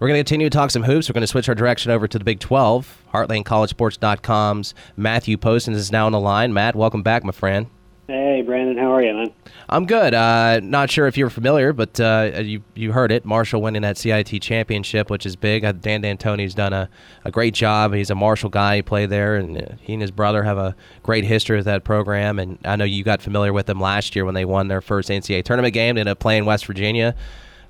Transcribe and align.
We're 0.00 0.08
going 0.08 0.16
to 0.16 0.20
continue 0.20 0.48
to 0.48 0.56
talk 0.56 0.70
some 0.70 0.84
hoops. 0.84 1.10
We're 1.10 1.12
going 1.12 1.24
to 1.24 1.26
switch 1.26 1.46
our 1.50 1.54
direction 1.54 1.90
over 1.90 2.08
to 2.08 2.18
the 2.18 2.24
Big 2.24 2.40
12. 2.40 3.04
HeartlandCollegeSports.com's 3.12 4.74
Matthew 4.96 5.36
Postins 5.36 5.74
is 5.74 5.92
now 5.92 6.06
on 6.06 6.12
the 6.12 6.18
line. 6.18 6.54
Matt, 6.54 6.74
welcome 6.74 7.02
back, 7.02 7.22
my 7.22 7.32
friend. 7.32 7.66
Hey, 8.06 8.40
Brandon, 8.40 8.78
how 8.78 8.94
are 8.94 9.02
you, 9.02 9.12
man? 9.12 9.34
I'm 9.68 9.84
good. 9.84 10.14
Uh, 10.14 10.60
not 10.60 10.90
sure 10.90 11.06
if 11.06 11.18
you're 11.18 11.28
familiar, 11.28 11.74
but 11.74 12.00
uh, 12.00 12.40
you 12.42 12.62
you 12.74 12.92
heard 12.92 13.12
it. 13.12 13.26
Marshall 13.26 13.60
winning 13.60 13.82
that 13.82 13.98
CIT 13.98 14.40
championship, 14.40 15.10
which 15.10 15.26
is 15.26 15.36
big. 15.36 15.66
Uh, 15.66 15.72
Dan 15.72 16.00
D'Antoni's 16.00 16.54
done 16.54 16.72
a, 16.72 16.88
a 17.26 17.30
great 17.30 17.52
job. 17.52 17.92
He's 17.92 18.08
a 18.08 18.14
Marshall 18.14 18.48
guy. 18.48 18.76
He 18.76 18.82
played 18.82 19.10
there, 19.10 19.36
and 19.36 19.58
uh, 19.58 19.66
he 19.82 19.92
and 19.92 20.00
his 20.00 20.10
brother 20.10 20.42
have 20.44 20.56
a 20.56 20.74
great 21.02 21.24
history 21.24 21.58
with 21.58 21.66
that 21.66 21.84
program. 21.84 22.38
And 22.38 22.58
I 22.64 22.74
know 22.76 22.84
you 22.84 23.04
got 23.04 23.20
familiar 23.20 23.52
with 23.52 23.66
them 23.66 23.80
last 23.80 24.16
year 24.16 24.24
when 24.24 24.34
they 24.34 24.46
won 24.46 24.68
their 24.68 24.80
first 24.80 25.10
NCAA 25.10 25.44
tournament 25.44 25.74
game. 25.74 25.96
They 25.96 26.00
ended 26.00 26.12
up 26.12 26.20
playing 26.20 26.46
West 26.46 26.64
Virginia 26.64 27.14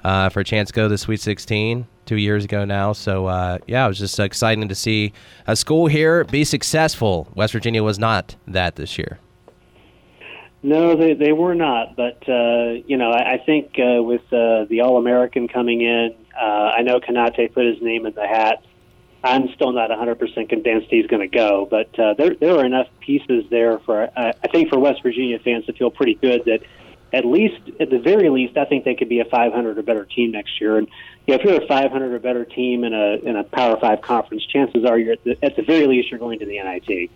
uh, 0.04 0.28
for 0.28 0.40
a 0.40 0.44
chance 0.44 0.68
to 0.68 0.74
go 0.74 0.84
to 0.84 0.88
the 0.88 0.98
Sweet 0.98 1.20
16 1.20 1.86
two 2.10 2.16
years 2.16 2.44
ago 2.44 2.64
now. 2.64 2.92
So 2.92 3.26
uh, 3.26 3.58
yeah, 3.68 3.84
it 3.84 3.88
was 3.88 3.98
just 4.00 4.18
exciting 4.18 4.66
to 4.68 4.74
see 4.74 5.12
a 5.46 5.54
school 5.54 5.86
here 5.86 6.24
be 6.24 6.42
successful. 6.42 7.28
West 7.36 7.52
Virginia 7.52 7.84
was 7.84 8.00
not 8.00 8.34
that 8.48 8.74
this 8.74 8.98
year. 8.98 9.20
No, 10.64 10.96
they 10.96 11.14
they 11.14 11.30
were 11.30 11.54
not. 11.54 11.94
But 11.94 12.28
uh, 12.28 12.82
you 12.84 12.96
know, 12.96 13.12
I, 13.12 13.34
I 13.34 13.38
think 13.38 13.78
uh, 13.78 14.02
with 14.02 14.22
uh, 14.32 14.64
the 14.64 14.80
All 14.80 14.96
American 14.96 15.46
coming 15.46 15.82
in, 15.82 16.16
uh, 16.36 16.72
I 16.78 16.82
know 16.82 16.98
Konate 16.98 17.54
put 17.54 17.64
his 17.64 17.80
name 17.80 18.06
in 18.06 18.14
the 18.14 18.26
hat. 18.26 18.64
I'm 19.22 19.52
still 19.54 19.72
not 19.72 19.90
100% 19.90 20.48
convinced 20.48 20.86
he's 20.88 21.06
going 21.06 21.20
to 21.20 21.28
go, 21.28 21.68
but 21.70 21.96
uh, 21.96 22.14
there 22.14 22.34
there 22.34 22.56
are 22.56 22.64
enough 22.64 22.88
pieces 22.98 23.44
there 23.50 23.78
for 23.78 24.02
uh, 24.02 24.32
I 24.42 24.48
think 24.48 24.68
for 24.68 24.80
West 24.80 25.00
Virginia 25.04 25.38
fans 25.38 25.64
to 25.66 25.72
feel 25.74 25.92
pretty 25.92 26.14
good 26.16 26.42
that 26.46 26.60
at 27.12 27.24
least 27.24 27.60
at 27.80 27.90
the 27.90 27.98
very 27.98 28.28
least 28.28 28.56
I 28.56 28.64
think 28.64 28.84
they 28.84 28.94
could 28.94 29.08
be 29.08 29.20
a 29.20 29.24
500 29.24 29.78
or 29.78 29.82
better 29.82 30.04
team 30.04 30.32
next 30.32 30.60
year. 30.60 30.78
And 30.78 30.88
you 31.26 31.34
know, 31.34 31.40
if 31.40 31.44
you're 31.44 31.62
a 31.62 31.66
500 31.66 32.12
or 32.12 32.18
better 32.18 32.44
team 32.44 32.84
in 32.84 32.94
a 32.94 33.16
in 33.16 33.36
a 33.36 33.44
Power 33.44 33.78
Five 33.80 34.02
conference, 34.02 34.44
chances 34.46 34.84
are 34.84 34.98
you're 34.98 35.14
at 35.14 35.24
the, 35.24 35.36
at 35.42 35.56
the 35.56 35.62
very 35.62 35.86
least 35.86 36.10
you're 36.10 36.20
going 36.20 36.38
to 36.38 36.46
the 36.46 36.58
NIT. 36.58 37.10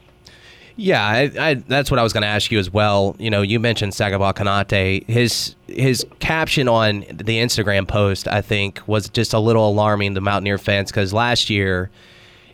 Yeah, 0.77 1.07
I, 1.07 1.31
I, 1.39 1.55
that's 1.55 1.89
what 1.89 2.01
I 2.01 2.03
was 2.03 2.13
going 2.13 2.23
to 2.23 2.29
ask 2.29 2.51
you 2.51 2.59
as 2.59 2.69
well. 2.69 3.15
You 3.21 3.31
know, 3.31 3.43
you 3.43 3.61
mentioned 3.61 3.93
Sagaba 3.93 4.35
Konate. 4.35 5.07
His 5.09 5.55
his 5.69 6.05
caption 6.19 6.67
on 6.67 7.01
the 7.01 7.39
Instagram 7.39 7.87
post, 7.87 8.27
I 8.27 8.43
think, 8.43 8.81
was 8.87 9.09
just 9.09 9.33
a 9.35 9.39
little 9.39 9.69
alarming 9.69 10.17
to 10.17 10.21
Mountaineer 10.21 10.59
fans 10.59 10.91
because 10.91 11.13
last 11.13 11.49
year 11.49 11.91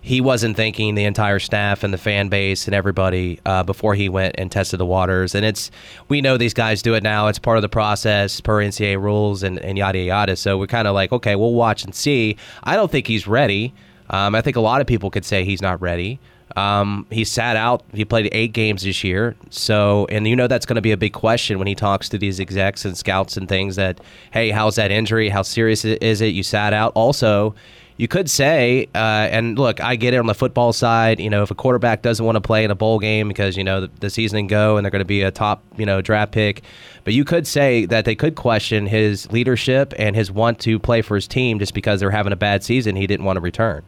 he 0.03 0.21
wasn't 0.21 0.57
thanking 0.57 0.95
the 0.95 1.05
entire 1.05 1.39
staff 1.39 1.83
and 1.83 1.93
the 1.93 1.99
fan 1.99 2.29
base 2.29 2.67
and 2.67 2.75
everybody 2.75 3.39
uh, 3.45 3.63
before 3.63 3.95
he 3.95 4.09
went 4.09 4.35
and 4.39 4.51
tested 4.51 4.81
the 4.81 4.87
waters. 4.87 5.35
And 5.35 5.45
it's 5.45 5.71
we 6.09 6.21
know 6.21 6.37
these 6.37 6.55
guys 6.55 6.83
do 6.83 6.95
it 6.95 7.03
now. 7.03 7.29
It's 7.29 7.39
part 7.39 7.59
of 7.59 7.63
the 7.63 7.69
process 7.69 8.41
per 8.41 8.59
NCAA 8.59 9.01
rules 9.01 9.43
and, 9.43 9.59
and 9.59 9.77
yada 9.77 9.99
yada. 9.99 10.37
So 10.37 10.59
we're 10.59 10.67
kind 10.67 10.89
of 10.89 10.95
like, 10.95 11.13
okay, 11.13 11.37
we'll 11.37 11.55
watch 11.55 11.85
and 11.85 11.95
see. 11.95 12.37
I 12.65 12.77
don't 12.77 12.91
think 12.91 13.07
he's 13.07 13.27
ready. 13.27 13.75
Um, 14.09 14.35
I 14.35 14.41
think 14.41 14.57
a 14.57 14.61
lot 14.61 14.81
of 14.81 14.87
people 14.87 15.11
could 15.11 15.25
say 15.25 15.45
he's 15.45 15.63
not 15.63 15.81
ready. 15.81 16.19
Um, 16.57 17.07
he 17.11 17.25
sat 17.25 17.57
out. 17.57 17.85
He 17.93 18.05
played 18.05 18.29
eight 18.33 18.53
games 18.53 18.83
this 18.83 19.05
year. 19.05 19.37
So, 19.51 20.07
and 20.11 20.27
you 20.27 20.35
know 20.35 20.49
that's 20.49 20.67
going 20.67 20.77
to 20.77 20.83
be 20.83 20.93
a 20.93 20.97
big 20.97 21.13
question 21.13 21.59
when 21.59 21.69
he 21.69 21.75
talks 21.75 22.09
to 22.09 22.19
these 22.19 22.41
execs 22.41 22.85
and 22.85 22.97
scouts 22.97 23.37
and 23.37 23.49
things. 23.49 23.77
That 23.77 24.01
hey, 24.33 24.51
how's 24.51 24.77
that 24.77 24.91
injury? 24.91 25.29
How 25.29 25.43
serious 25.43 25.85
is 25.85 26.21
it? 26.21 26.35
You 26.35 26.43
sat 26.43 26.73
out. 26.73 26.93
Also, 26.95 27.55
you 28.01 28.09
could 28.09 28.31
say, 28.31 28.89
uh, 28.95 29.29
and 29.31 29.59
look, 29.59 29.79
I 29.79 29.95
get 29.95 30.15
it 30.15 30.17
on 30.17 30.27
the 30.27 30.35
football 30.35 30.73
side. 30.73 31.21
You 31.21 31.29
know, 31.29 31.43
if 31.43 31.51
a 31.51 31.55
quarterback 31.55 32.01
doesn't 32.01 32.25
want 32.25 32.37
to 32.37 32.41
play 32.41 32.65
in 32.65 32.71
a 32.71 32.75
bowl 32.75 32.99
game 32.99 33.29
because 33.29 33.59
you 33.59 33.63
know 33.63 33.83
the, 33.83 33.91
the 34.01 34.09
season 34.09 34.47
go 34.47 34.79
and 34.79 34.85
they're 34.87 34.91
going 34.91 35.01
to 35.01 35.05
be 35.05 35.21
a 35.21 35.31
top 35.31 35.63
you 35.77 35.85
know 35.85 36.01
draft 36.01 36.33
pick, 36.33 36.63
but 37.05 37.13
you 37.13 37.27
could 37.27 37.47
say 37.47 37.85
that 37.85 38.07
they 38.07 38.15
could 38.15 38.37
question 38.37 38.87
his 38.87 39.31
leadership 39.31 39.93
and 39.99 40.17
his 40.17 40.33
want 40.33 40.59
to 40.61 40.79
play 40.79 41.03
for 41.03 41.15
his 41.15 41.29
team 41.29 41.59
just 41.59 41.75
because 41.75 42.01
they're 42.01 42.11
having 42.11 42.33
a 42.33 42.37
bad 42.37 42.65
season. 42.65 42.97
He 42.97 43.07
didn't 43.07 43.27
want 43.27 43.37
to 43.37 43.43
return. 43.43 43.83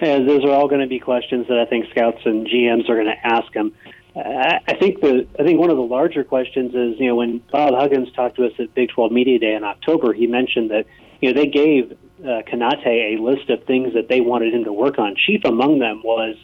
And 0.00 0.28
those 0.28 0.44
are 0.44 0.52
all 0.52 0.68
going 0.68 0.80
to 0.80 0.86
be 0.86 1.00
questions 1.00 1.48
that 1.48 1.58
I 1.58 1.64
think 1.64 1.90
scouts 1.90 2.20
and 2.24 2.46
GMs 2.46 2.88
are 2.88 2.94
going 2.94 3.06
to 3.06 3.26
ask 3.26 3.52
him. 3.52 3.74
I 4.14 4.76
think 4.78 5.00
the 5.00 5.26
I 5.40 5.42
think 5.42 5.58
one 5.58 5.70
of 5.70 5.76
the 5.76 5.82
larger 5.82 6.22
questions 6.22 6.72
is 6.72 7.00
you 7.00 7.08
know 7.08 7.16
when 7.16 7.42
Bob 7.50 7.74
Huggins 7.74 8.12
talked 8.12 8.36
to 8.36 8.46
us 8.46 8.52
at 8.60 8.72
Big 8.74 8.90
12 8.90 9.10
Media 9.10 9.40
Day 9.40 9.54
in 9.54 9.64
October, 9.64 10.12
he 10.12 10.28
mentioned 10.28 10.70
that 10.70 10.86
you 11.20 11.32
know 11.32 11.40
they 11.40 11.48
gave 11.48 11.98
uh, 12.22 12.42
Konate 12.42 13.16
a 13.16 13.20
list 13.20 13.50
of 13.50 13.64
things 13.64 13.94
that 13.94 14.08
they 14.08 14.20
wanted 14.20 14.54
him 14.54 14.64
to 14.64 14.72
work 14.72 14.98
on. 14.98 15.16
Chief 15.16 15.42
among 15.44 15.78
them 15.78 16.02
was 16.04 16.36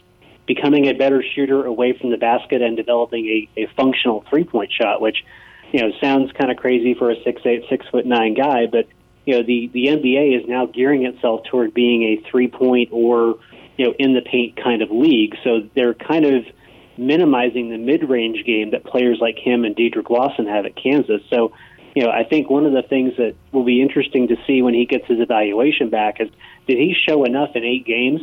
becoming 0.47 0.87
a 0.87 0.93
better 0.93 1.23
shooter 1.35 1.65
away 1.65 1.97
from 1.99 2.09
the 2.09 2.17
basket 2.17 2.61
and 2.61 2.75
developing 2.77 3.25
a, 3.25 3.61
a 3.61 3.67
functional 3.75 4.23
three 4.29 4.43
point 4.43 4.71
shot, 4.71 5.01
which 5.01 5.23
you 5.71 5.81
know 5.81 5.91
sounds 6.01 6.31
kind 6.31 6.51
of 6.51 6.57
crazy 6.57 6.93
for 6.93 7.11
a 7.11 7.15
six 7.23 7.41
eight 7.45 7.63
six 7.69 7.85
foot 7.89 8.05
nine 8.05 8.33
guy, 8.33 8.65
but 8.65 8.87
you 9.25 9.35
know 9.35 9.43
the 9.43 9.69
the 9.73 9.87
NBA 9.87 10.41
is 10.41 10.47
now 10.47 10.65
gearing 10.65 11.05
itself 11.05 11.41
toward 11.49 11.73
being 11.73 12.03
a 12.03 12.29
three 12.29 12.47
point 12.47 12.89
or 12.91 13.39
you 13.77 13.85
know 13.85 13.93
in 13.99 14.13
the 14.13 14.21
paint 14.21 14.57
kind 14.61 14.81
of 14.81 14.89
league. 14.89 15.35
So 15.43 15.69
they're 15.75 15.93
kind 15.93 16.25
of 16.25 16.45
minimizing 16.97 17.69
the 17.69 17.77
mid 17.77 18.09
range 18.09 18.43
game 18.45 18.71
that 18.71 18.83
players 18.83 19.19
like 19.21 19.37
him 19.37 19.65
and 19.65 19.75
Dedric 19.75 20.09
Lawson 20.09 20.47
have 20.47 20.65
at 20.65 20.75
Kansas. 20.75 21.21
So 21.29 21.51
you 21.95 22.03
know 22.03 22.09
I 22.09 22.23
think 22.23 22.49
one 22.49 22.65
of 22.65 22.73
the 22.73 22.83
things 22.83 23.13
that 23.17 23.35
will 23.51 23.63
be 23.63 23.81
interesting 23.81 24.27
to 24.29 24.35
see 24.45 24.61
when 24.61 24.73
he 24.73 24.85
gets 24.85 25.05
his 25.07 25.19
evaluation 25.19 25.89
back 25.89 26.19
is 26.19 26.29
did 26.67 26.77
he 26.77 26.95
show 27.07 27.23
enough 27.23 27.55
in 27.55 27.63
eight 27.63 27.85
games 27.85 28.21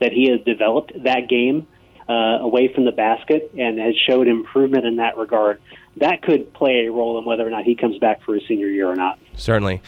that 0.00 0.12
he 0.12 0.30
has 0.30 0.40
developed 0.42 0.92
that 1.04 1.28
game 1.28 1.66
uh, 2.08 2.12
away 2.40 2.72
from 2.72 2.84
the 2.84 2.92
basket 2.92 3.50
and 3.58 3.78
has 3.78 3.94
showed 4.06 4.28
improvement 4.28 4.84
in 4.84 4.96
that 4.96 5.16
regard 5.16 5.60
that 5.98 6.22
could 6.22 6.52
play 6.52 6.86
a 6.86 6.92
role 6.92 7.18
in 7.18 7.24
whether 7.24 7.46
or 7.46 7.50
not 7.50 7.64
he 7.64 7.74
comes 7.74 7.98
back 7.98 8.22
for 8.22 8.34
his 8.34 8.46
senior 8.46 8.68
year 8.68 8.88
or 8.88 8.96
not. 8.96 9.18
Certainly. 9.34 9.80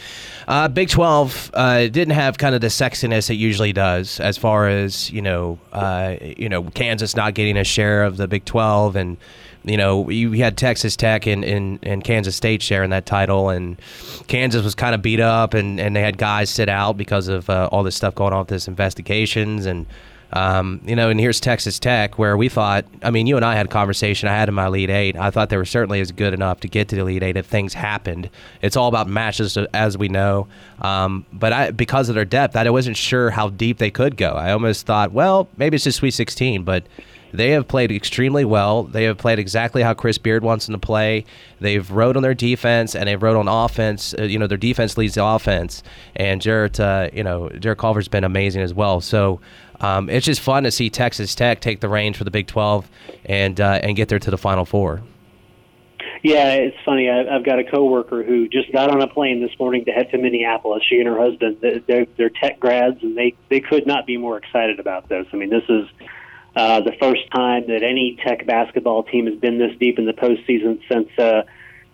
Uh, 0.46 0.68
Big 0.68 0.88
12 0.88 1.50
uh, 1.52 1.80
didn't 1.88 2.10
have 2.10 2.38
kind 2.38 2.54
of 2.54 2.60
the 2.60 2.68
sexiness 2.68 3.28
it 3.28 3.34
usually 3.34 3.72
does 3.72 4.18
as 4.20 4.38
far 4.38 4.68
as, 4.68 5.10
you 5.10 5.20
know, 5.20 5.58
uh, 5.72 6.16
you 6.20 6.48
know, 6.48 6.64
Kansas 6.64 7.14
not 7.14 7.34
getting 7.34 7.56
a 7.58 7.64
share 7.64 8.04
of 8.04 8.16
the 8.16 8.26
Big 8.26 8.44
12 8.46 8.96
and 8.96 9.16
you 9.68 9.76
know, 9.76 10.08
you 10.10 10.32
had 10.32 10.56
Texas 10.56 10.96
Tech 10.96 11.26
and, 11.26 11.44
and, 11.44 11.78
and 11.82 12.02
Kansas 12.04 12.36
State 12.36 12.62
sharing 12.62 12.90
that 12.90 13.06
title, 13.06 13.48
and 13.48 13.80
Kansas 14.26 14.62
was 14.62 14.74
kind 14.74 14.94
of 14.94 15.02
beat 15.02 15.20
up, 15.20 15.54
and, 15.54 15.80
and 15.80 15.94
they 15.94 16.00
had 16.00 16.18
guys 16.18 16.50
sit 16.50 16.68
out 16.68 16.96
because 16.96 17.28
of 17.28 17.48
uh, 17.50 17.68
all 17.72 17.82
this 17.82 17.96
stuff 17.96 18.14
going 18.14 18.32
on 18.32 18.40
with 18.40 18.48
this 18.48 18.68
investigations, 18.68 19.66
and 19.66 19.86
um, 20.32 20.80
you 20.84 20.94
know, 20.94 21.08
and 21.08 21.18
here's 21.18 21.40
Texas 21.40 21.78
Tech, 21.78 22.18
where 22.18 22.36
we 22.36 22.50
thought, 22.50 22.84
I 23.02 23.10
mean, 23.10 23.26
you 23.26 23.36
and 23.36 23.44
I 23.44 23.54
had 23.54 23.66
a 23.66 23.68
conversation. 23.68 24.28
I 24.28 24.34
had 24.34 24.48
in 24.48 24.54
my 24.54 24.66
Elite 24.66 24.90
Eight. 24.90 25.16
I 25.16 25.30
thought 25.30 25.48
they 25.48 25.56
were 25.56 25.64
certainly 25.64 26.00
as 26.00 26.12
good 26.12 26.34
enough 26.34 26.60
to 26.60 26.68
get 26.68 26.88
to 26.88 26.96
the 26.96 27.00
Elite 27.00 27.22
Eight 27.22 27.36
if 27.38 27.46
things 27.46 27.72
happened. 27.72 28.28
It's 28.60 28.76
all 28.76 28.88
about 28.88 29.08
matches, 29.08 29.56
as 29.72 29.96
we 29.96 30.08
know. 30.08 30.46
Um, 30.82 31.24
but 31.32 31.52
I, 31.52 31.70
because 31.70 32.10
of 32.10 32.14
their 32.14 32.26
depth, 32.26 32.56
I 32.56 32.68
wasn't 32.68 32.98
sure 32.98 33.30
how 33.30 33.48
deep 33.48 33.78
they 33.78 33.90
could 33.90 34.18
go. 34.18 34.32
I 34.32 34.52
almost 34.52 34.84
thought, 34.84 35.12
well, 35.12 35.48
maybe 35.56 35.76
it's 35.76 35.84
just 35.84 35.98
Sweet 35.98 36.12
16, 36.12 36.62
but 36.62 36.84
they 37.32 37.50
have 37.50 37.68
played 37.68 37.92
extremely 37.92 38.44
well. 38.44 38.84
They 38.84 39.04
have 39.04 39.18
played 39.18 39.38
exactly 39.38 39.82
how 39.82 39.94
Chris 39.94 40.18
Beard 40.18 40.42
wants 40.42 40.66
them 40.66 40.74
to 40.74 40.78
play. 40.78 41.24
They've 41.60 41.88
rode 41.90 42.16
on 42.16 42.22
their 42.22 42.34
defense 42.34 42.94
and 42.94 43.08
they've 43.08 43.22
rode 43.22 43.36
on 43.36 43.48
offense. 43.48 44.14
Uh, 44.18 44.24
you 44.24 44.38
know, 44.38 44.46
their 44.46 44.58
defense 44.58 44.96
leads 44.96 45.14
the 45.14 45.24
offense, 45.24 45.82
and 46.16 46.40
Jarrett, 46.40 46.80
uh, 46.80 47.08
you 47.12 47.22
know, 47.22 47.48
Jarrett 47.50 47.78
Culver's 47.78 48.08
been 48.08 48.24
amazing 48.24 48.62
as 48.62 48.72
well. 48.72 49.00
So 49.00 49.40
um, 49.80 50.08
it's 50.08 50.26
just 50.26 50.40
fun 50.40 50.64
to 50.64 50.70
see 50.70 50.90
Texas 50.90 51.34
Tech 51.34 51.60
take 51.60 51.80
the 51.80 51.88
reins 51.88 52.16
for 52.16 52.24
the 52.24 52.30
Big 52.30 52.46
12 52.46 52.90
and 53.26 53.60
uh, 53.60 53.80
and 53.82 53.96
get 53.96 54.08
there 54.08 54.18
to 54.18 54.30
the 54.30 54.38
Final 54.38 54.64
Four. 54.64 55.02
Yeah, 56.22 56.54
it's 56.54 56.76
funny. 56.84 57.08
I, 57.08 57.34
I've 57.34 57.44
got 57.44 57.60
a 57.60 57.64
coworker 57.64 58.24
who 58.24 58.48
just 58.48 58.72
got 58.72 58.90
on 58.90 59.00
a 59.02 59.06
plane 59.06 59.40
this 59.40 59.56
morning 59.58 59.84
to 59.84 59.92
head 59.92 60.10
to 60.10 60.18
Minneapolis. 60.18 60.82
She 60.88 60.98
and 60.98 61.06
her 61.06 61.18
husband, 61.18 61.58
they're, 61.60 62.06
they're 62.16 62.30
tech 62.30 62.58
grads, 62.58 63.02
and 63.02 63.16
they 63.16 63.34
they 63.48 63.60
could 63.60 63.86
not 63.86 64.06
be 64.06 64.16
more 64.16 64.36
excited 64.36 64.80
about 64.80 65.08
this. 65.08 65.26
I 65.32 65.36
mean, 65.36 65.50
this 65.50 65.64
is 65.68 65.86
uh, 66.56 66.81
the 66.81 66.92
first 67.00 67.31
time 67.31 67.66
that 67.69 67.82
any 67.82 68.19
Tech 68.25 68.47
basketball 68.47 69.04
team 69.04 69.26
has 69.26 69.38
been 69.38 69.59
this 69.59 69.76
deep 69.78 69.98
in 69.98 70.06
the 70.06 70.12
postseason 70.12 70.81
since 70.91 71.09
uh, 71.19 71.42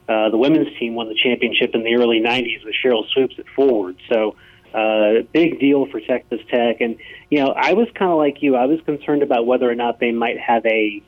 uh, 0.08 0.30
the 0.30 0.38
women's 0.38 0.76
team 0.78 0.94
won 0.94 1.08
the 1.08 1.18
championship 1.22 1.74
in 1.74 1.82
the 1.82 1.94
early 1.94 2.20
'90s 2.20 2.64
with 2.64 2.74
Sheryl 2.82 3.08
Swoopes 3.12 3.38
at 3.38 3.46
forward. 3.54 3.96
So 4.08 4.36
uh, 4.74 5.22
big 5.32 5.60
deal 5.60 5.86
for 5.86 6.00
Texas 6.00 6.40
Tech. 6.50 6.80
And, 6.80 6.96
you 7.30 7.38
know, 7.38 7.54
I 7.56 7.74
was 7.74 7.86
kind 7.94 8.10
of 8.10 8.18
like 8.18 8.42
you. 8.42 8.56
I 8.56 8.66
was 8.66 8.80
concerned 8.80 9.22
about 9.22 9.46
whether 9.46 9.70
or 9.70 9.76
not 9.76 10.00
they 10.00 10.10
might 10.10 10.38
have 10.38 10.66
a, 10.66 11.00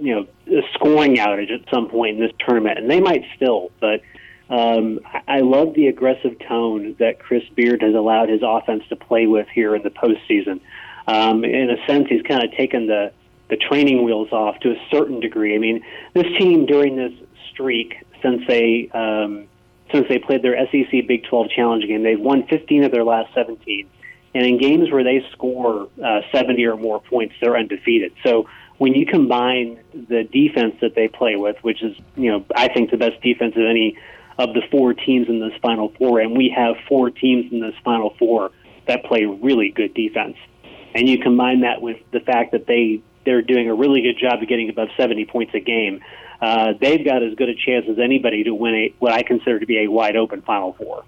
you 0.00 0.14
know, 0.14 0.26
a 0.46 0.62
scoring 0.72 1.16
outage 1.16 1.52
at 1.52 1.60
some 1.72 1.90
point 1.90 2.16
in 2.16 2.22
this 2.22 2.32
tournament. 2.38 2.78
And 2.78 2.90
they 2.90 3.00
might 3.00 3.24
still. 3.36 3.70
But 3.78 4.00
um, 4.48 5.00
I 5.28 5.40
love 5.40 5.74
the 5.74 5.88
aggressive 5.88 6.38
tone 6.48 6.96
that 6.98 7.18
Chris 7.18 7.44
Beard 7.54 7.82
has 7.82 7.94
allowed 7.94 8.30
his 8.30 8.40
offense 8.42 8.84
to 8.88 8.96
play 8.96 9.26
with 9.26 9.48
here 9.48 9.76
in 9.76 9.82
the 9.82 9.90
postseason. 9.90 10.60
Um, 11.06 11.44
in 11.44 11.70
a 11.70 11.86
sense, 11.86 12.08
he's 12.08 12.22
kind 12.22 12.44
of 12.44 12.52
taken 12.52 12.86
the, 12.86 13.12
the 13.48 13.56
training 13.56 14.04
wheels 14.04 14.32
off 14.32 14.58
to 14.60 14.70
a 14.70 14.76
certain 14.90 15.20
degree. 15.20 15.54
I 15.54 15.58
mean, 15.58 15.84
this 16.14 16.26
team 16.38 16.66
during 16.66 16.96
this 16.96 17.12
streak, 17.50 17.96
since 18.22 18.46
they 18.46 18.90
um, 18.92 19.48
since 19.92 20.06
they 20.08 20.18
played 20.18 20.42
their 20.42 20.56
SEC 20.66 21.06
Big 21.06 21.24
12 21.24 21.50
Challenge 21.50 21.86
game. 21.86 22.02
They've 22.02 22.20
won 22.20 22.46
15 22.46 22.84
of 22.84 22.92
their 22.92 23.04
last 23.04 23.32
17. 23.34 23.88
And 24.34 24.46
in 24.46 24.58
games 24.58 24.90
where 24.90 25.02
they 25.02 25.26
score 25.32 25.88
uh, 26.02 26.20
70 26.32 26.64
or 26.66 26.76
more 26.76 27.00
points, 27.00 27.34
they're 27.40 27.56
undefeated. 27.56 28.12
So 28.24 28.48
when 28.78 28.94
you 28.94 29.04
combine 29.04 29.80
the 29.92 30.24
defense 30.24 30.76
that 30.80 30.94
they 30.94 31.08
play 31.08 31.36
with, 31.36 31.56
which 31.62 31.82
is, 31.82 31.96
you 32.16 32.30
know, 32.30 32.44
I 32.54 32.68
think 32.68 32.90
the 32.90 32.96
best 32.96 33.20
defense 33.22 33.56
of 33.56 33.64
any 33.64 33.98
of 34.38 34.54
the 34.54 34.62
four 34.70 34.94
teams 34.94 35.28
in 35.28 35.40
this 35.40 35.52
Final 35.60 35.92
Four, 35.98 36.20
and 36.20 36.36
we 36.36 36.54
have 36.56 36.76
four 36.88 37.10
teams 37.10 37.52
in 37.52 37.60
this 37.60 37.74
Final 37.84 38.14
Four 38.18 38.52
that 38.86 39.04
play 39.04 39.24
really 39.24 39.70
good 39.70 39.92
defense. 39.94 40.36
And 40.94 41.08
you 41.08 41.18
combine 41.18 41.60
that 41.60 41.80
with 41.80 41.98
the 42.12 42.20
fact 42.20 42.52
that 42.52 42.66
they 42.66 43.02
they're 43.24 43.42
doing 43.42 43.68
a 43.68 43.74
really 43.74 44.00
good 44.00 44.18
job 44.18 44.42
of 44.42 44.48
getting 44.48 44.70
above 44.70 44.88
70 44.96 45.26
points 45.26 45.54
a 45.54 45.60
game. 45.60 46.00
Uh, 46.40 46.72
they've 46.80 47.04
got 47.04 47.22
as 47.22 47.34
good 47.34 47.50
a 47.50 47.54
chance 47.54 47.86
as 47.88 47.98
anybody 47.98 48.44
to 48.44 48.54
win 48.54 48.74
a 48.74 48.94
what 48.98 49.12
I 49.12 49.22
consider 49.22 49.60
to 49.60 49.66
be 49.66 49.84
a 49.84 49.88
wide 49.88 50.16
open 50.16 50.42
Final 50.42 50.72
Four. 50.72 51.04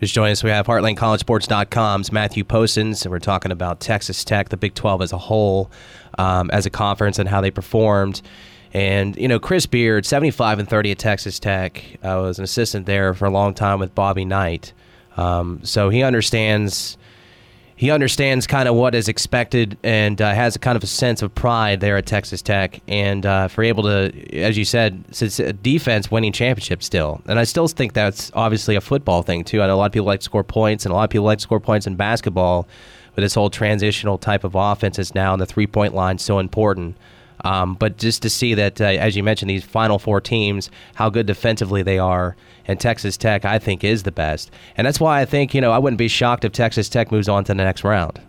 Just 0.00 0.14
joining 0.14 0.32
us, 0.32 0.42
we 0.42 0.48
have 0.48 0.66
HeartlandCollegeSports.com's 0.66 2.10
Matthew 2.10 2.42
Postins, 2.42 3.04
and 3.04 3.12
we're 3.12 3.18
talking 3.18 3.52
about 3.52 3.80
Texas 3.80 4.24
Tech, 4.24 4.48
the 4.48 4.56
Big 4.56 4.74
12 4.74 5.02
as 5.02 5.12
a 5.12 5.18
whole, 5.18 5.70
um, 6.16 6.50
as 6.52 6.64
a 6.64 6.70
conference, 6.70 7.18
and 7.18 7.28
how 7.28 7.42
they 7.42 7.50
performed. 7.50 8.22
And 8.72 9.14
you 9.16 9.28
know, 9.28 9.38
Chris 9.38 9.66
Beard, 9.66 10.06
75 10.06 10.60
and 10.60 10.68
30 10.68 10.92
at 10.92 10.98
Texas 10.98 11.38
Tech, 11.38 11.84
uh, 12.02 12.16
was 12.22 12.38
an 12.38 12.44
assistant 12.44 12.86
there 12.86 13.12
for 13.12 13.26
a 13.26 13.30
long 13.30 13.52
time 13.52 13.78
with 13.78 13.94
Bobby 13.94 14.24
Knight, 14.24 14.72
um, 15.16 15.60
so 15.62 15.90
he 15.90 16.02
understands 16.02 16.96
he 17.80 17.90
understands 17.90 18.46
kind 18.46 18.68
of 18.68 18.74
what 18.74 18.94
is 18.94 19.08
expected 19.08 19.78
and 19.82 20.20
uh, 20.20 20.34
has 20.34 20.54
a 20.54 20.58
kind 20.58 20.76
of 20.76 20.84
a 20.84 20.86
sense 20.86 21.22
of 21.22 21.34
pride 21.34 21.80
there 21.80 21.96
at 21.96 22.04
Texas 22.04 22.42
Tech. 22.42 22.82
And 22.86 23.24
uh, 23.24 23.48
for 23.48 23.64
able 23.64 23.84
to, 23.84 24.38
as 24.38 24.58
you 24.58 24.66
said, 24.66 25.02
since 25.12 25.38
a 25.40 25.54
defense 25.54 26.10
winning 26.10 26.30
championships 26.30 26.84
still. 26.84 27.22
And 27.24 27.38
I 27.38 27.44
still 27.44 27.66
think 27.68 27.94
that's 27.94 28.30
obviously 28.34 28.76
a 28.76 28.82
football 28.82 29.22
thing 29.22 29.44
too. 29.44 29.62
I 29.62 29.66
know 29.66 29.76
a 29.76 29.78
lot 29.78 29.86
of 29.86 29.92
people 29.92 30.04
like 30.04 30.20
to 30.20 30.24
score 30.24 30.44
points, 30.44 30.84
and 30.84 30.92
a 30.92 30.94
lot 30.94 31.04
of 31.04 31.10
people 31.10 31.24
like 31.24 31.38
to 31.38 31.42
score 31.42 31.58
points 31.58 31.86
in 31.86 31.96
basketball. 31.96 32.68
But 33.14 33.22
this 33.22 33.32
whole 33.32 33.48
transitional 33.48 34.18
type 34.18 34.44
of 34.44 34.54
offense 34.54 34.98
is 34.98 35.14
now, 35.14 35.32
and 35.32 35.40
the 35.40 35.46
three 35.46 35.66
point 35.66 35.94
line 35.94 36.18
so 36.18 36.38
important. 36.38 36.98
Um, 37.44 37.74
but 37.74 37.96
just 37.96 38.22
to 38.22 38.30
see 38.30 38.54
that, 38.54 38.80
uh, 38.80 38.84
as 38.84 39.16
you 39.16 39.22
mentioned, 39.22 39.50
these 39.50 39.64
final 39.64 39.98
four 39.98 40.20
teams, 40.20 40.70
how 40.94 41.10
good 41.10 41.26
defensively 41.26 41.82
they 41.82 41.98
are, 41.98 42.36
and 42.66 42.78
Texas 42.78 43.16
Tech, 43.16 43.44
I 43.44 43.58
think, 43.58 43.82
is 43.82 44.02
the 44.02 44.12
best. 44.12 44.50
And 44.76 44.86
that's 44.86 45.00
why 45.00 45.20
I 45.20 45.24
think, 45.24 45.54
you 45.54 45.60
know, 45.60 45.72
I 45.72 45.78
wouldn't 45.78 45.98
be 45.98 46.08
shocked 46.08 46.44
if 46.44 46.52
Texas 46.52 46.88
Tech 46.88 47.10
moves 47.10 47.28
on 47.28 47.44
to 47.44 47.52
the 47.52 47.64
next 47.64 47.84
round. 47.84 48.20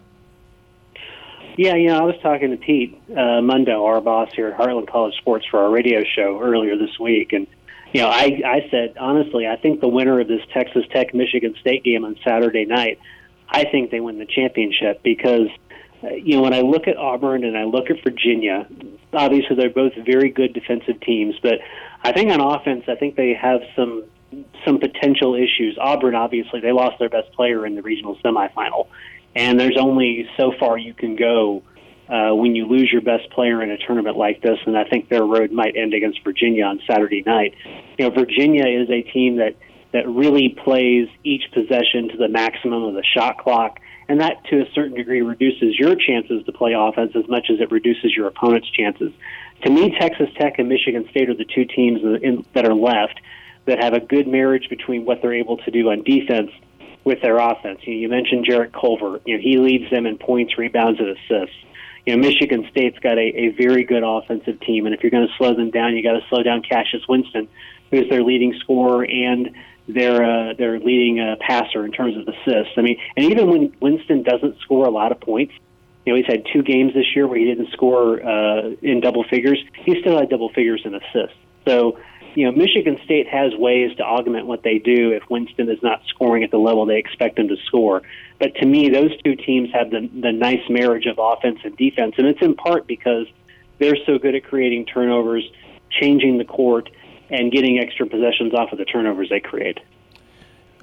Yeah, 1.58 1.76
you 1.76 1.88
know, 1.88 2.00
I 2.00 2.04
was 2.04 2.16
talking 2.22 2.52
to 2.52 2.58
Pete 2.58 3.00
uh, 3.16 3.42
Mundo, 3.42 3.86
our 3.86 4.00
boss 4.02 4.30
here 4.34 4.48
at 4.48 4.58
Heartland 4.58 4.90
College 4.90 5.16
Sports, 5.18 5.46
for 5.46 5.60
our 5.60 5.70
radio 5.70 6.04
show 6.04 6.40
earlier 6.42 6.78
this 6.78 6.98
week, 6.98 7.34
and 7.34 7.46
you 7.94 8.02
know, 8.02 8.08
I 8.08 8.42
I 8.46 8.68
said 8.72 8.96
honestly, 8.98 9.48
I 9.48 9.58
think 9.58 9.82
the 9.82 9.88
winner 9.88 10.22
of 10.22 10.28
this 10.28 10.42
Texas 10.54 10.86
Tech 10.92 11.14
Michigan 11.14 11.56
State 11.60 11.84
game 11.84 12.06
on 12.06 12.16
Saturday 12.24 12.66
night, 12.66 13.00
I 13.50 13.66
think 13.66 13.92
they 13.92 14.00
win 14.00 14.18
the 14.18 14.26
championship 14.26 15.04
because 15.04 15.50
uh, 16.04 16.12
you 16.12 16.36
know, 16.36 16.42
when 16.42 16.54
I 16.54 16.62
look 16.62 16.88
at 16.88 16.98
Auburn 16.98 17.44
and 17.44 17.58
I 17.58 17.66
look 17.66 17.90
at 17.90 18.02
Virginia, 18.04 18.66
obviously 19.14 19.56
they're 19.56 19.70
both 19.70 19.94
very 20.06 20.30
good 20.30 20.54
defensive 20.54 21.00
teams, 21.02 21.36
but 21.42 21.60
I 22.04 22.12
think 22.12 22.32
on 22.32 22.42
offense, 22.42 22.86
I 22.88 22.96
think 22.96 23.16
they 23.16 23.34
have 23.34 23.62
some 23.76 24.06
some 24.66 24.80
potential 24.80 25.36
issues. 25.36 25.78
Auburn, 25.80 26.16
obviously, 26.16 26.62
they 26.62 26.72
lost 26.72 27.00
their 27.00 27.10
best 27.10 27.32
player 27.34 27.66
in 27.66 27.76
the 27.76 27.82
regional 27.82 28.18
semifinal, 28.24 28.88
and 29.36 29.60
there's 29.60 29.78
only 29.78 30.28
so 30.38 30.54
far 30.60 30.78
you 30.78 30.94
can 30.94 31.16
go 31.16 31.64
uh, 32.10 32.34
when 32.34 32.56
you 32.56 32.66
lose 32.66 32.90
your 32.92 33.02
best 33.02 33.30
player 33.32 33.62
in 33.62 33.72
a 33.72 33.78
tournament 33.78 34.18
like 34.18 34.42
this. 34.42 34.58
And 34.66 34.78
I 34.78 34.86
think 34.86 35.10
their 35.10 35.24
road 35.24 35.52
might 35.52 35.76
end 35.76 35.94
against 35.94 36.24
Virginia 36.24 36.66
on 36.66 36.82
Saturday 36.90 37.24
night. 37.26 37.56
You 37.98 38.10
know, 38.10 38.12
Virginia 38.12 38.66
is 38.68 38.90
a 38.90 39.02
team 39.02 39.38
that 39.38 39.56
that 39.94 40.08
really 40.08 40.50
plays 40.50 41.10
each 41.24 41.44
possession 41.54 42.10
to 42.10 42.18
the 42.18 42.30
maximum 42.30 42.84
of 42.84 42.94
the 42.94 43.04
shot 43.04 43.38
clock 43.38 43.80
and 44.12 44.20
that 44.20 44.44
to 44.44 44.60
a 44.60 44.70
certain 44.74 44.94
degree 44.94 45.22
reduces 45.22 45.80
your 45.80 45.96
chances 45.96 46.46
to 46.46 46.52
play 46.52 46.74
offense 46.78 47.14
as 47.16 47.26
much 47.30 47.50
as 47.50 47.62
it 47.62 47.72
reduces 47.72 48.14
your 48.14 48.28
opponent's 48.28 48.70
chances. 48.70 49.14
To 49.64 49.70
me, 49.70 49.96
Texas 49.98 50.28
Tech 50.38 50.60
and 50.60 50.68
Michigan 50.68 51.08
State 51.12 51.30
are 51.30 51.34
the 51.34 51.46
two 51.46 51.64
teams 51.64 52.02
that 52.54 52.66
are 52.68 52.74
left 52.74 53.22
that 53.68 53.82
have 53.82 53.94
a 53.94 54.02
good 54.02 54.28
marriage 54.28 54.68
between 54.70 55.06
what 55.06 55.22
they're 55.22 55.36
able 55.36 55.56
to 55.60 55.72
do 55.72 55.92
on 55.92 56.04
defense 56.04 56.52
with 57.06 57.22
their 57.22 57.38
offense. 57.38 57.80
You, 57.84 57.94
know, 57.94 58.00
you 58.02 58.10
mentioned 58.10 58.44
Jarrett 58.44 58.74
Culver. 58.74 59.22
You 59.26 59.38
know, 59.38 59.42
he 59.42 59.58
leads 59.58 59.90
them 59.90 60.06
in 60.06 60.18
points, 60.18 60.58
rebounds, 60.58 61.00
and 61.00 61.08
assists. 61.08 61.56
You 62.06 62.18
know, 62.18 62.22
Michigan 62.22 62.68
State's 62.70 63.00
got 63.00 63.18
a, 63.18 63.22
a 63.22 63.50
very 63.52 63.86
good 63.86 64.04
offensive 64.04 64.60
team, 64.60 64.88
and 64.88 64.94
if 64.94 65.04
you're 65.04 65.12
going 65.12 65.26
to 65.26 65.34
slow 65.38 65.54
them 65.56 65.72
down, 65.72 65.96
you 65.96 66.04
got 66.04 66.20
to 66.20 66.26
slow 66.28 66.44
down 66.44 66.64
Cassius 66.64 67.08
Winston, 67.08 67.48
who's 67.92 68.10
their 68.10 68.24
leading 68.24 68.60
scorer 68.60 69.06
and 69.06 69.56
their 69.94 70.24
uh, 70.24 70.54
their 70.54 70.80
leading 70.80 71.20
uh, 71.20 71.36
passer 71.40 71.86
in 71.86 71.92
terms 71.92 72.16
of 72.18 72.28
assists. 72.28 72.74
I 72.78 72.82
mean, 72.82 72.98
and 73.16 73.32
even 73.32 73.50
when 73.50 73.74
Winston 73.80 74.24
doesn't 74.24 74.60
score 74.60 74.86
a 74.86 74.92
lot 74.92 75.12
of 75.12 75.20
points, 75.20 75.54
you 76.06 76.14
know, 76.14 76.18
he's 76.18 76.26
had 76.26 76.46
two 76.52 76.64
games 76.64 76.94
this 76.94 77.16
year 77.16 77.28
where 77.28 77.38
he 77.38 77.46
didn't 77.46 77.72
score 77.72 78.22
uh, 78.26 78.72
in 78.82 79.02
double 79.02 79.24
figures. 79.24 79.60
He 79.86 80.00
still 80.02 80.18
had 80.18 80.30
double 80.30 80.50
figures 80.50 80.82
in 80.84 80.96
assists. 80.96 81.38
So, 81.68 82.00
you 82.34 82.46
know, 82.46 82.52
Michigan 82.52 82.98
State 83.06 83.28
has 83.28 83.54
ways 83.56 83.96
to 83.98 84.04
augment 84.04 84.48
what 84.48 84.64
they 84.64 84.80
do 84.80 85.12
if 85.12 85.24
Winston 85.30 85.70
is 85.70 85.82
not 85.84 86.02
scoring 86.08 86.44
at 86.44 86.50
the 86.50 86.58
level 86.58 86.86
they 86.86 86.98
expect 86.98 87.38
him 87.38 87.50
to 87.50 87.58
score. 87.68 88.02
But 88.40 88.56
to 88.56 88.66
me, 88.66 88.90
those 88.90 89.12
two 89.22 89.36
teams 89.36 89.70
have 89.74 89.92
the 89.92 90.10
the 90.14 90.32
nice 90.32 90.68
marriage 90.70 91.06
of 91.06 91.20
offense 91.20 91.60
and 91.64 91.78
defense, 91.78 92.16
and 92.18 92.26
it's 92.28 92.42
in 92.42 92.56
part 92.56 92.88
because 92.88 93.28
they're 93.78 93.98
so 94.06 94.18
good 94.18 94.34
at 94.36 94.44
creating 94.44 94.86
turnovers, 94.86 95.44
changing 95.92 96.38
the 96.38 96.46
court 96.46 96.90
and 97.32 97.52
getting 97.52 97.80
extra 97.80 98.06
possessions 98.06 98.54
off 98.54 98.72
of 98.72 98.78
the 98.78 98.86
turnovers 98.86 99.30
they 99.30 99.40
create. 99.40 99.80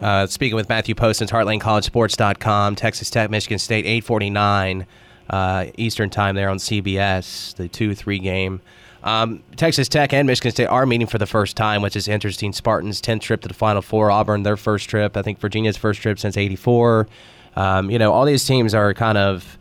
Uh, 0.00 0.26
speaking 0.26 0.56
with 0.56 0.68
Matthew 0.68 0.94
Postins, 0.94 1.30
HeartlandCollegeSports.com, 1.30 2.76
Texas 2.76 3.10
Tech, 3.10 3.30
Michigan 3.30 3.58
State, 3.58 3.84
849 3.84 4.86
uh, 5.30 5.66
Eastern 5.76 6.08
Time 6.08 6.34
there 6.34 6.48
on 6.48 6.58
CBS, 6.58 7.54
the 7.56 7.68
2-3 7.68 8.22
game. 8.22 8.60
Um, 9.02 9.42
Texas 9.56 9.88
Tech 9.88 10.12
and 10.12 10.26
Michigan 10.26 10.50
State 10.50 10.66
are 10.66 10.86
meeting 10.86 11.06
for 11.06 11.18
the 11.18 11.26
first 11.26 11.56
time, 11.56 11.82
which 11.82 11.96
is 11.96 12.08
interesting. 12.08 12.52
Spartans' 12.52 13.00
10th 13.00 13.20
trip 13.20 13.40
to 13.42 13.48
the 13.48 13.54
Final 13.54 13.82
Four. 13.82 14.10
Auburn, 14.10 14.42
their 14.42 14.56
first 14.56 14.88
trip. 14.88 15.16
I 15.16 15.22
think 15.22 15.38
Virginia's 15.38 15.76
first 15.76 16.00
trip 16.00 16.18
since 16.18 16.36
84. 16.36 17.08
Um, 17.56 17.90
you 17.90 17.98
know, 17.98 18.12
all 18.12 18.24
these 18.24 18.44
teams 18.44 18.74
are 18.74 18.94
kind 18.94 19.18
of 19.18 19.57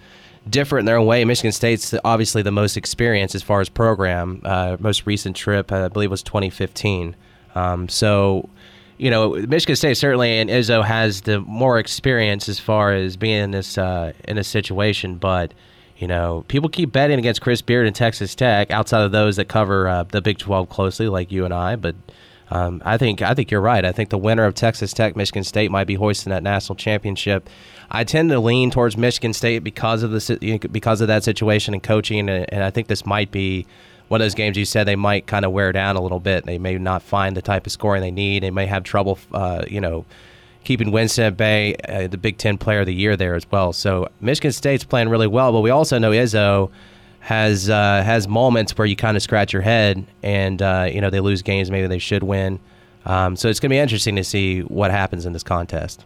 different 0.50 0.82
in 0.82 0.86
their 0.86 0.98
own 0.98 1.06
way. 1.06 1.24
Michigan 1.26 1.52
State's 1.52 1.94
obviously 2.04 2.42
the 2.42 2.52
most 2.52 2.78
experienced 2.78 3.36
as 3.36 3.44
far 3.44 3.62
as 3.62 3.70
program. 3.70 4.42
Uh, 4.44 4.78
most 4.80 5.06
recent 5.06 5.36
trip, 5.36 5.72
I 5.72 5.88
believe, 5.88 6.12
was 6.12 6.24
2015. 6.24 7.16
Um, 7.56 7.90
so, 7.90 8.50
you 8.98 9.10
know, 9.10 9.34
Michigan 9.34 9.76
State 9.76 9.98
certainly 9.98 10.38
and 10.40 10.50
Izzo 10.50 10.84
has 10.84 11.22
the 11.22 11.40
more 11.42 11.80
experience 11.80 12.50
as 12.50 12.60
far 12.60 12.94
as 12.94 13.18
being 13.18 13.44
in 13.44 13.52
this 13.52 13.78
uh, 13.78 14.14
in 14.26 14.36
this 14.36 14.48
situation. 14.48 15.16
But 15.18 15.54
you 15.98 16.08
know, 16.08 16.46
people 16.48 16.70
keep 16.70 16.92
betting 16.92 17.18
against 17.18 17.42
Chris 17.42 17.62
Beard 17.62 17.88
and 17.88 17.96
Texas 17.96 18.36
Tech 18.36 18.70
outside 18.70 19.02
of 19.02 19.12
those 19.12 19.38
that 19.38 19.46
cover 19.46 19.88
uh, 19.88 20.04
the 20.04 20.22
Big 20.22 20.38
12 20.38 20.70
closely, 20.70 21.08
like 21.08 21.32
you 21.32 21.44
and 21.44 21.54
I. 21.54 21.76
But 21.76 21.96
um, 22.50 22.82
I 22.86 22.98
think 22.98 23.22
I 23.22 23.34
think 23.34 23.52
you're 23.52 23.62
right. 23.62 23.84
I 23.84 23.92
think 23.92 24.10
the 24.10 24.18
winner 24.18 24.46
of 24.46 24.56
Texas 24.56 24.94
Tech, 24.94 25.16
Michigan 25.16 25.44
State, 25.44 25.70
might 25.70 25.88
be 25.88 25.96
hoisting 25.96 26.32
that 26.32 26.44
national 26.44 26.76
championship. 26.76 27.50
I 27.92 28.04
tend 28.04 28.30
to 28.30 28.40
lean 28.40 28.72
towards 28.72 28.98
Michigan 28.98 29.34
State 29.34 29.64
because 29.64 30.04
of 30.04 30.12
the 30.12 30.68
because 30.72 31.02
of 31.02 31.08
that 31.08 31.24
situation 31.24 31.74
and 31.74 31.84
coaching, 31.84 32.30
and, 32.30 32.52
and 32.54 32.64
I 32.64 32.72
think 32.72 32.88
this 32.88 33.06
might 33.06 33.32
be 33.32 33.66
one 34.08 34.22
of 34.22 34.26
those 34.26 34.36
games 34.36 34.58
you 34.58 34.66
said 34.66 34.86
they 34.86 34.96
might 34.96 35.28
kind 35.28 35.44
of 35.44 35.52
wear 35.52 35.72
down 35.72 35.98
a 35.98 36.02
little 36.02 36.20
bit. 36.20 36.46
They 36.46 36.58
may 36.58 36.78
not 36.78 37.02
find 37.02 37.36
the 37.36 37.42
type 37.42 37.66
of 37.66 37.72
scoring 37.72 38.02
they 38.02 38.12
need. 38.12 38.44
They 38.44 38.52
may 38.52 38.66
have 38.66 38.84
trouble, 38.84 39.20
uh, 39.34 39.66
you 39.68 39.82
know, 39.82 40.06
keeping 40.64 40.92
Winston 40.92 41.26
at 41.26 41.38
bay, 41.38 41.76
uh, 41.88 42.08
the 42.08 42.18
Big 42.18 42.38
Ten 42.38 42.58
Player 42.58 42.82
of 42.82 42.86
the 42.86 42.94
Year 42.94 43.18
there 43.18 43.36
as 43.36 43.50
well. 43.52 43.74
So 43.74 44.08
Michigan 44.22 44.54
State's 44.54 44.86
playing 44.86 45.10
really 45.10 45.28
well, 45.28 45.52
but 45.52 45.62
we 45.62 45.70
also 45.70 45.98
know 45.98 46.12
Izzo 46.12 46.72
has 47.20 47.70
uh, 47.70 48.04
has 48.04 48.28
moments 48.28 48.78
where 48.78 48.86
you 48.86 48.96
kind 48.96 49.18
of 49.18 49.24
scratch 49.24 49.54
your 49.54 49.62
head, 49.62 50.06
and 50.24 50.62
uh, 50.62 50.90
you 50.92 51.02
know 51.02 51.10
they 51.10 51.20
lose 51.20 51.42
games 51.42 51.70
maybe 51.70 51.88
they 51.88 52.00
should 52.00 52.24
win. 52.24 52.60
Um, 53.06 53.36
so 53.36 53.48
it's 53.48 53.60
going 53.60 53.70
to 53.70 53.74
be 53.74 53.80
interesting 53.80 54.16
to 54.18 54.24
see 54.24 54.62
what 54.62 54.92
happens 54.92 55.26
in 55.26 55.34
this 55.34 55.44
contest. 55.44 56.06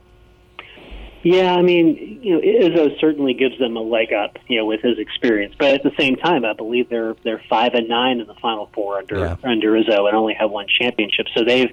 Yeah, 1.24 1.53
I 1.53 1.62
mean, 1.62 2.20
you 2.24 2.34
know, 2.34 2.41
Izzo 2.41 3.00
certainly 3.00 3.34
gives 3.34 3.58
them 3.60 3.75
a 3.75 3.82
leg 3.82 4.12
up, 4.12 4.38
you 4.48 4.58
know, 4.58 4.65
with 4.65 4.82
his 4.82 4.98
experience. 4.98 5.53
But 5.58 5.75
at 5.75 5.84
the 5.84 5.91
same 5.98 6.15
time, 6.15 6.46
I 6.46 6.53
believe 6.53 6.89
they're 6.89 7.15
they're 7.24 7.44
five 7.48 7.74
and 7.75 7.88
nine 7.88 8.20
in 8.20 8.27
the 8.27 8.34
Final 8.36 8.70
Four 8.74 8.98
under 8.98 9.20
yeah. 9.20 9.36
under 9.44 9.72
Izzo 9.74 10.08
and 10.08 10.15
only 10.15 10.34
have 10.34 10.50
one 10.50 10.65
championship. 10.68 11.27
So 11.36 11.44
they've, 11.44 11.72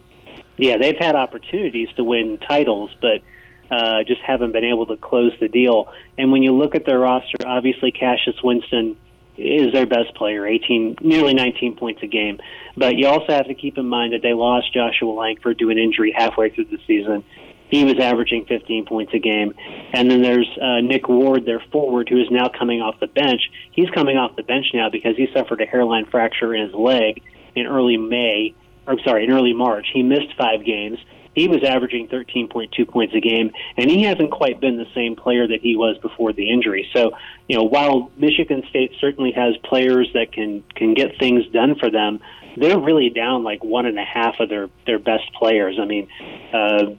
yeah, 0.59 0.77
they've 0.77 0.99
had 0.99 1.15
opportunities 1.15 1.89
to 1.97 2.05
win 2.05 2.39
titles, 2.47 2.91
but 3.01 3.23
uh, 3.71 4.03
just 4.05 4.21
haven't 4.21 4.53
been 4.53 4.65
able 4.65 4.87
to 4.87 4.97
close 4.97 5.33
the 5.41 5.49
deal. 5.49 5.93
And 6.19 6.31
when 6.31 6.43
you 6.43 6.53
look 6.53 6.75
at 6.75 6.85
their 6.85 6.99
roster, 6.99 7.39
obviously 7.47 7.91
Cassius 7.91 8.37
Winston 8.43 8.97
is 9.39 9.73
their 9.73 9.87
best 9.87 10.15
player, 10.15 10.47
18, 10.47 10.97
nearly 11.01 11.35
19 11.35 11.77
points 11.77 12.03
a 12.03 12.07
game. 12.07 12.39
But 12.77 12.97
you 12.97 13.07
also 13.07 13.33
have 13.33 13.47
to 13.47 13.55
keep 13.55 13.79
in 13.79 13.87
mind 13.87 14.13
that 14.13 14.23
they 14.23 14.35
lost 14.35 14.73
Joshua 14.73 15.11
Langford 15.11 15.59
to 15.61 15.71
an 15.71 15.79
injury 15.79 16.13
halfway 16.17 16.51
through 16.51 16.67
the 16.67 16.79
season. 16.87 17.25
He 17.71 17.85
was 17.85 17.99
averaging 17.99 18.47
15 18.47 18.87
points 18.87 19.13
a 19.15 19.19
game. 19.19 19.55
And 19.93 20.11
then 20.11 20.23
there's 20.23 20.49
uh, 20.61 20.81
Nick 20.81 21.09
Ward, 21.09 21.45
their 21.45 21.63
forward, 21.71 22.09
who 22.09 22.21
is 22.21 22.31
now 22.31 22.49
coming 22.49 22.81
off 22.81 22.99
the 22.99 23.07
bench. 23.07 23.43
He's 23.73 23.91
coming 23.91 24.17
off 24.17 24.37
the 24.37 24.43
bench 24.43 24.67
now 24.75 24.89
because 24.91 25.17
he 25.17 25.29
suffered 25.35 25.61
a 25.61 25.67
hairline 25.67 26.07
fracture 26.07 26.55
in 26.55 26.67
his 26.67 26.75
leg 26.75 27.23
in 27.55 27.67
early 27.67 27.97
May, 27.97 28.55
or 28.87 28.99
sorry, 29.05 29.25
in 29.25 29.31
early 29.31 29.53
March. 29.53 29.89
He 29.93 30.03
missed 30.03 30.35
five 30.37 30.65
games 30.65 30.99
he 31.39 31.49
was 31.49 31.63
averaging 31.63 32.09
13.2 32.09 32.89
points 32.89 33.15
a 33.15 33.21
game, 33.21 33.53
and 33.77 33.91
he 33.91 34.03
hasn't 34.03 34.31
quite 34.31 34.61
been 34.61 34.77
the 34.77 34.89
same 34.95 35.17
player 35.17 35.47
that 35.47 35.61
he 35.61 35.77
was 35.77 35.97
before 35.99 36.33
the 36.33 36.51
injury. 36.51 36.89
So, 36.93 37.13
you 37.49 37.57
know, 37.57 37.65
while 37.65 38.11
Michigan 38.17 38.65
State 38.69 38.93
certainly 39.01 39.33
has 39.33 39.57
players 39.59 40.11
that 40.15 40.33
can 40.33 40.65
can 40.75 40.95
get 40.95 41.19
things 41.19 41.47
done 41.53 41.77
for 41.77 41.91
them, 41.91 42.21
they're 42.57 42.79
really 42.79 43.11
down 43.11 43.45
like 43.45 43.63
one 43.63 43.87
and 43.87 43.99
a 43.99 44.05
half 44.05 44.41
of 44.41 44.49
their 44.49 44.69
their 44.87 44.99
best 44.99 45.33
players. 45.35 45.79
I 45.81 45.85
mean, 45.85 46.09
uh, 46.53 46.95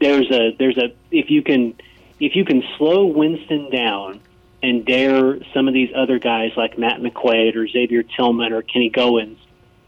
there's 0.00 0.30
a 0.30 0.54
there's 0.58 0.78
a 0.78 0.94
if 1.10 1.30
you 1.30 1.42
can 1.42 1.74
if 2.20 2.36
you 2.36 2.44
can 2.44 2.62
slow 2.78 3.06
Winston 3.06 3.70
down 3.70 4.20
and 4.62 4.84
dare 4.84 5.38
some 5.52 5.66
of 5.66 5.74
these 5.74 5.90
other 5.94 6.18
guys 6.18 6.52
like 6.56 6.78
Matt 6.78 7.00
McQuaid 7.00 7.56
or 7.56 7.66
Xavier 7.66 8.04
Tillman 8.04 8.52
or 8.52 8.62
Kenny 8.62 8.90
Goins 8.90 9.38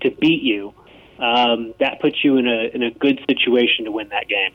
to 0.00 0.10
beat 0.10 0.42
you, 0.42 0.74
um, 1.18 1.74
that 1.80 2.00
puts 2.00 2.24
you 2.24 2.36
in 2.36 2.46
a 2.46 2.70
in 2.74 2.82
a 2.82 2.90
good 2.90 3.20
situation 3.28 3.84
to 3.84 3.92
win 3.92 4.08
that 4.10 4.28
game. 4.28 4.52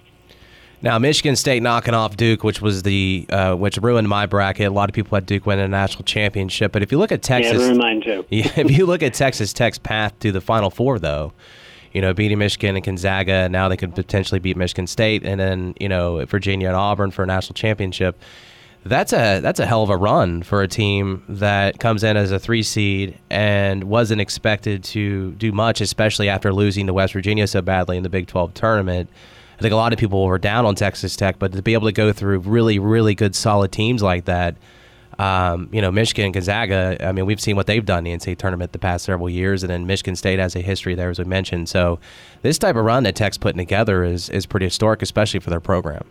Now, 0.81 0.97
Michigan 0.97 1.35
State 1.35 1.61
knocking 1.61 1.93
off 1.93 2.15
Duke, 2.15 2.43
which 2.43 2.61
was 2.61 2.83
the 2.83 3.25
uh, 3.29 3.55
which 3.55 3.77
ruined 3.77 4.07
my 4.07 4.25
bracket. 4.25 4.67
A 4.67 4.71
lot 4.71 4.89
of 4.89 4.93
people 4.93 5.15
had 5.15 5.25
Duke 5.25 5.45
win 5.45 5.59
a 5.59 5.67
national 5.67 6.03
championship, 6.03 6.71
but 6.71 6.81
if 6.81 6.91
you 6.91 6.97
look 6.97 7.11
at 7.11 7.21
Texas, 7.21 7.61
yeah, 7.61 7.73
mine 7.73 8.01
too. 8.01 8.25
yeah, 8.29 8.51
if 8.55 8.71
you 8.71 8.85
look 8.85 9.03
at 9.03 9.13
Texas 9.13 9.51
Tech's 9.51 9.77
path 9.77 10.17
to 10.19 10.31
the 10.31 10.39
Final 10.39 10.69
Four, 10.69 10.99
though, 10.99 11.33
you 11.91 12.01
know, 12.01 12.13
beating 12.13 12.37
Michigan 12.37 12.77
and 12.77 12.85
Gonzaga, 12.85 13.49
now 13.49 13.67
they 13.67 13.75
could 13.75 13.93
potentially 13.93 14.39
beat 14.39 14.55
Michigan 14.55 14.87
State, 14.87 15.25
and 15.25 15.37
then 15.37 15.73
you 15.81 15.89
know 15.89 16.23
Virginia 16.25 16.67
and 16.67 16.77
Auburn 16.77 17.11
for 17.11 17.23
a 17.23 17.27
national 17.27 17.55
championship. 17.55 18.21
That's 18.85 19.11
a 19.11 19.41
that's 19.41 19.59
a 19.59 19.65
hell 19.65 19.83
of 19.83 19.89
a 19.89 19.97
run 19.97 20.41
for 20.41 20.61
a 20.61 20.67
team 20.67 21.23
that 21.27 21.79
comes 21.79 22.03
in 22.03 22.15
as 22.15 22.31
a 22.31 22.39
three 22.39 22.63
seed 22.63 23.19
and 23.29 23.83
wasn't 23.83 24.21
expected 24.21 24.83
to 24.85 25.33
do 25.33 25.51
much, 25.51 25.81
especially 25.81 26.29
after 26.29 26.53
losing 26.53 26.87
to 26.87 26.93
West 26.93 27.13
Virginia 27.13 27.45
so 27.45 27.61
badly 27.61 27.97
in 27.97 28.03
the 28.03 28.09
Big 28.09 28.27
12 28.27 28.53
tournament. 28.53 29.09
I 29.57 29.61
think 29.61 29.73
a 29.73 29.75
lot 29.75 29.91
of 29.91 29.99
people 29.99 30.25
were 30.25 30.37
down 30.37 30.65
on 30.65 30.75
Texas 30.75 31.17
Tech, 31.17 31.37
but 31.37 31.51
to 31.51 31.61
be 31.61 31.73
able 31.73 31.87
to 31.87 31.91
go 31.91 32.13
through 32.13 32.39
really, 32.39 32.79
really 32.79 33.13
good, 33.13 33.35
solid 33.35 33.73
teams 33.73 34.01
like 34.01 34.23
that, 34.25 34.55
um, 35.19 35.67
you 35.73 35.81
know, 35.81 35.91
Michigan, 35.91 36.31
Gonzaga. 36.31 36.95
I 37.05 37.11
mean, 37.11 37.25
we've 37.25 37.41
seen 37.41 37.57
what 37.57 37.67
they've 37.67 37.85
done 37.85 38.07
in 38.07 38.17
the 38.17 38.25
NCAA 38.25 38.37
tournament 38.37 38.71
the 38.71 38.79
past 38.79 39.03
several 39.03 39.29
years, 39.29 39.61
and 39.61 39.69
then 39.69 39.85
Michigan 39.85 40.15
State 40.15 40.39
has 40.39 40.55
a 40.55 40.61
history 40.61 40.95
there, 40.95 41.09
as 41.09 41.19
we 41.19 41.25
mentioned. 41.25 41.67
So, 41.67 41.99
this 42.41 42.57
type 42.57 42.77
of 42.77 42.85
run 42.85 43.03
that 43.03 43.17
Tech's 43.17 43.37
putting 43.37 43.57
together 43.57 44.05
is 44.05 44.29
is 44.29 44.45
pretty 44.45 44.67
historic, 44.67 45.01
especially 45.01 45.41
for 45.41 45.49
their 45.49 45.59
program. 45.59 46.05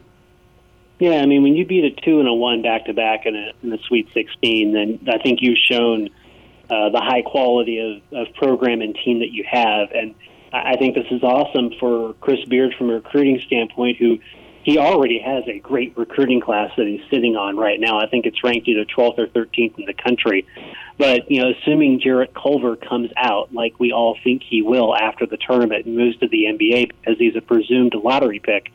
Yeah, 0.99 1.21
I 1.21 1.27
mean, 1.27 1.43
when 1.43 1.55
you 1.55 1.65
beat 1.65 1.85
a 1.85 2.01
two 2.01 2.19
and 2.19 2.29
a 2.29 2.33
one 2.33 2.63
back 2.63 2.87
to 2.87 2.93
back 2.93 3.25
in 3.25 3.37
a 3.37 3.53
in 3.63 3.71
the 3.71 3.79
Sweet 3.87 4.09
16, 4.15 4.73
then 4.73 5.01
I 5.09 5.19
think 5.19 5.41
you've 5.43 5.59
shown 5.59 6.09
uh, 6.69 6.91
the 6.91 7.01
high 7.01 7.23
quality 7.23 7.79
of, 7.79 8.27
of 8.29 8.35
program 8.35 8.81
and 8.83 8.97
team 9.05 9.21
that 9.21 9.31
you 9.31 9.45
have, 9.49 9.91
and 9.93 10.15
I 10.53 10.77
think 10.77 10.95
this 10.95 11.07
is 11.11 11.23
awesome 11.23 11.73
for 11.79 12.15
Chris 12.15 12.45
Beard 12.47 12.75
from 12.77 12.91
a 12.91 12.95
recruiting 12.95 13.41
standpoint, 13.47 13.99
who 13.99 14.19
he 14.63 14.79
already 14.79 15.19
has 15.19 15.45
a 15.47 15.59
great 15.59 15.97
recruiting 15.97 16.41
class 16.41 16.71
that 16.77 16.87
he's 16.87 17.03
sitting 17.11 17.37
on 17.37 17.57
right 17.57 17.79
now. 17.79 17.99
I 17.99 18.07
think 18.07 18.27
it's 18.27 18.43
ranked 18.43 18.67
either 18.69 18.85
12th 18.85 19.19
or 19.19 19.27
13th 19.27 19.79
in 19.79 19.87
the 19.87 19.95
country. 19.95 20.47
But, 20.99 21.31
you 21.31 21.41
know, 21.41 21.53
assuming 21.53 22.01
Jarrett 22.01 22.35
Culver 22.35 22.77
comes 22.77 23.11
out 23.17 23.55
like 23.55 23.79
we 23.79 23.93
all 23.93 24.19
think 24.25 24.43
he 24.43 24.63
will 24.63 24.97
after 24.97 25.27
the 25.27 25.37
tournament 25.37 25.87
and 25.87 25.97
moves 25.97 26.19
to 26.19 26.29
the 26.29 26.45
NBA 26.45 26.91
because 26.91 27.19
he's 27.19 27.37
a 27.37 27.41
presumed 27.41 27.95
lottery 27.95 28.41
pick, 28.41 28.73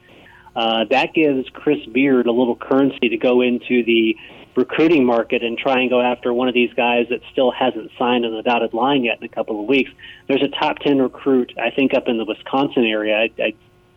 uh, 0.55 0.85
that 0.89 1.13
gives 1.13 1.49
Chris 1.49 1.85
Beard 1.87 2.27
a 2.27 2.31
little 2.31 2.55
currency 2.55 3.09
to 3.09 3.17
go 3.17 3.41
into 3.41 3.83
the 3.83 4.15
recruiting 4.55 5.05
market 5.05 5.43
and 5.43 5.57
try 5.57 5.79
and 5.79 5.89
go 5.89 5.99
after 6.01 6.33
one 6.33 6.47
of 6.47 6.53
these 6.53 6.71
guys 6.73 7.07
that 7.09 7.21
still 7.31 7.51
hasn't 7.51 7.91
signed 7.97 8.25
on 8.25 8.33
the 8.35 8.43
dotted 8.43 8.73
line 8.73 9.03
yet 9.03 9.17
in 9.17 9.23
a 9.23 9.29
couple 9.29 9.59
of 9.59 9.67
weeks. 9.67 9.89
There's 10.27 10.43
a 10.43 10.47
top 10.47 10.79
10 10.79 11.01
recruit, 11.01 11.53
I 11.57 11.71
think, 11.71 11.93
up 11.93 12.07
in 12.07 12.17
the 12.17 12.25
Wisconsin 12.25 12.85
area. 12.85 13.17
I, 13.17 13.41
I, 13.41 13.53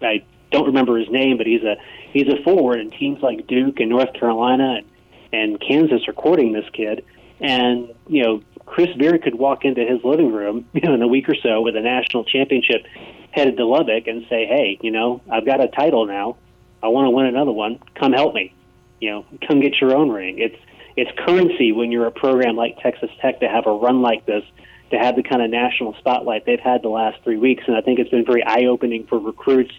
I 0.07 0.25
don't 0.51 0.67
remember 0.67 0.99
his 0.99 1.11
name, 1.11 1.37
but 1.37 1.47
he's 1.47 1.63
a 1.63 1.77
he's 2.13 2.29
a 2.29 2.43
forward, 2.43 2.81
and 2.81 2.93
teams 2.93 3.23
like 3.23 3.47
Duke 3.47 3.81
and 3.81 3.91
North 3.91 4.13
Carolina 4.15 4.79
and, 4.79 4.87
and 5.33 5.61
Kansas 5.61 6.09
are 6.09 6.13
courting 6.13 6.53
this 6.53 6.69
kid. 6.73 7.05
And 7.41 7.93
you 8.07 8.23
know, 8.23 8.43
Chris 8.65 8.95
Beard 8.97 9.23
could 9.23 9.35
walk 9.35 9.65
into 9.65 9.83
his 9.85 10.03
living 10.05 10.33
room, 10.33 10.67
you 10.73 10.81
know, 10.83 10.95
in 10.95 11.03
a 11.03 11.09
week 11.09 11.29
or 11.29 11.35
so 11.35 11.61
with 11.61 11.77
a 11.77 11.83
national 11.83 12.25
championship 12.25 12.87
headed 13.33 13.59
to 13.59 13.67
Lubbock 13.67 14.07
and 14.07 14.25
say, 14.31 14.47
"Hey, 14.47 14.79
you 14.81 14.91
know, 14.91 15.21
I've 15.31 15.45
got 15.45 15.61
a 15.61 15.69
title 15.69 16.07
now. 16.07 16.37
I 16.83 16.89
want 16.89 17.07
to 17.07 17.11
win 17.11 17.27
another 17.27 17.53
one. 17.53 17.81
Come 17.95 18.13
help 18.13 18.35
me." 18.35 18.53
you 19.01 19.11
know, 19.11 19.27
come 19.47 19.61
get 19.61 19.81
your 19.81 19.95
own 19.95 20.11
ring. 20.11 20.39
It's 20.39 20.57
it's 20.97 21.11
currency 21.19 21.73
when 21.73 21.93
you're 21.93 22.07
a 22.07 22.11
program 22.11 22.57
like 22.57 22.79
Texas 22.81 23.11
Tech 23.21 23.41
to 23.41 23.49
have 23.49 23.67
a 23.67 23.73
run 23.73 24.01
like 24.01 24.25
this, 24.25 24.45
to 24.91 24.99
have 24.99 25.15
the 25.15 25.23
kind 25.23 25.43
of 25.43 25.51
national 25.51 25.95
spotlight 25.99 26.47
they've 26.47 26.61
had 26.61 26.83
the 26.83 26.89
last 26.89 27.23
three 27.23 27.37
weeks, 27.37 27.65
and 27.67 27.77
I 27.77 27.83
think 27.83 27.99
it's 27.99 28.11
been 28.11 28.25
very 28.25 28.43
eye 28.43 28.65
opening 28.65 29.07
for 29.07 29.19
recruits 29.19 29.75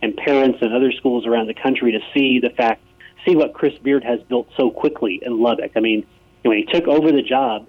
and 0.00 0.16
parents 0.16 0.58
and 0.62 0.72
other 0.72 0.90
schools 0.92 1.26
around 1.26 1.48
the 1.48 1.54
country 1.54 1.92
to 1.92 2.00
see 2.14 2.40
the 2.40 2.48
fact, 2.50 2.82
see 3.26 3.36
what 3.36 3.52
Chris 3.52 3.76
Beard 3.82 4.02
has 4.02 4.20
built 4.22 4.48
so 4.56 4.70
quickly 4.70 5.20
in 5.20 5.40
Lubbock. 5.40 5.72
I 5.76 5.80
mean, 5.80 6.06
when 6.42 6.56
he 6.56 6.64
took 6.64 6.88
over 6.88 7.12
the 7.12 7.22
job, 7.22 7.68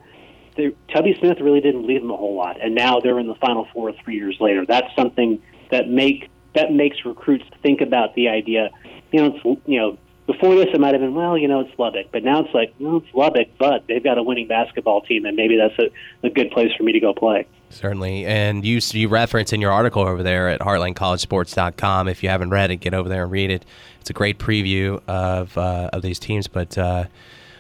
the, 0.56 0.74
Tubby 0.94 1.16
Smith 1.20 1.40
really 1.42 1.60
didn't 1.60 1.86
leave 1.86 2.02
them 2.02 2.10
a 2.12 2.18
whole 2.18 2.36
lot, 2.36 2.62
and 2.62 2.74
now 2.74 3.02
they're 3.02 3.20
in 3.20 3.28
the 3.28 3.36
Final 3.36 3.68
Four 3.74 3.92
three 3.92 4.16
years 4.16 4.38
later. 4.40 4.66
That's 4.66 4.96
something 4.96 5.42
that 5.72 5.90
make 5.90 6.30
that 6.56 6.72
makes 6.72 7.06
recruits 7.06 7.46
think 7.62 7.82
about 7.82 8.16
the 8.16 8.30
idea. 8.30 8.70
You 9.12 9.22
know, 9.22 9.36
it's, 9.36 9.62
you 9.66 9.80
know, 9.80 9.98
before 10.26 10.56
this, 10.56 10.68
it 10.74 10.80
might 10.80 10.94
have 10.94 11.02
been, 11.02 11.16
well, 11.16 11.38
you 11.38 11.48
know, 11.48 11.60
it's 11.62 11.78
Lubbock. 11.78 12.08
But 12.12 12.24
now 12.24 12.46
it's 12.46 12.54
like, 12.54 12.74
well, 12.80 12.98
it's 12.98 13.14
Lubbock, 13.14 13.50
but 13.58 13.86
they've 13.88 14.04
got 14.04 14.18
a 14.18 14.24
winning 14.24 14.48
basketball 14.48 15.02
team, 15.02 15.26
and 15.26 15.36
maybe 15.36 15.58
that's 15.58 15.78
a, 15.80 16.26
a 16.26 16.30
good 16.30 16.52
place 16.52 16.72
for 16.78 16.84
me 16.84 16.94
to 16.94 17.00
go 17.00 17.14
play. 17.14 17.46
Certainly. 17.70 18.26
And 18.26 18.64
you, 18.64 18.80
you 18.92 19.10
reference 19.10 19.52
in 19.52 19.60
your 19.60 19.72
article 19.72 20.04
over 20.04 20.24
there 20.24 20.50
at 20.50 20.62
heartlandcollegesports.com. 20.62 22.08
If 22.08 22.24
you 22.24 22.30
haven't 22.30 22.52
read 22.52 22.72
it, 22.72 22.78
get 22.78 22.94
over 22.94 23.10
there 23.10 23.24
and 23.24 23.32
read 23.32 23.50
it. 23.50 23.66
It's 24.00 24.10
a 24.10 24.14
great 24.14 24.38
preview 24.38 25.02
of, 25.08 25.58
uh, 25.58 25.90
of 25.92 26.02
these 26.02 26.20
teams. 26.20 26.48
But, 26.48 26.78
uh, 26.78 27.06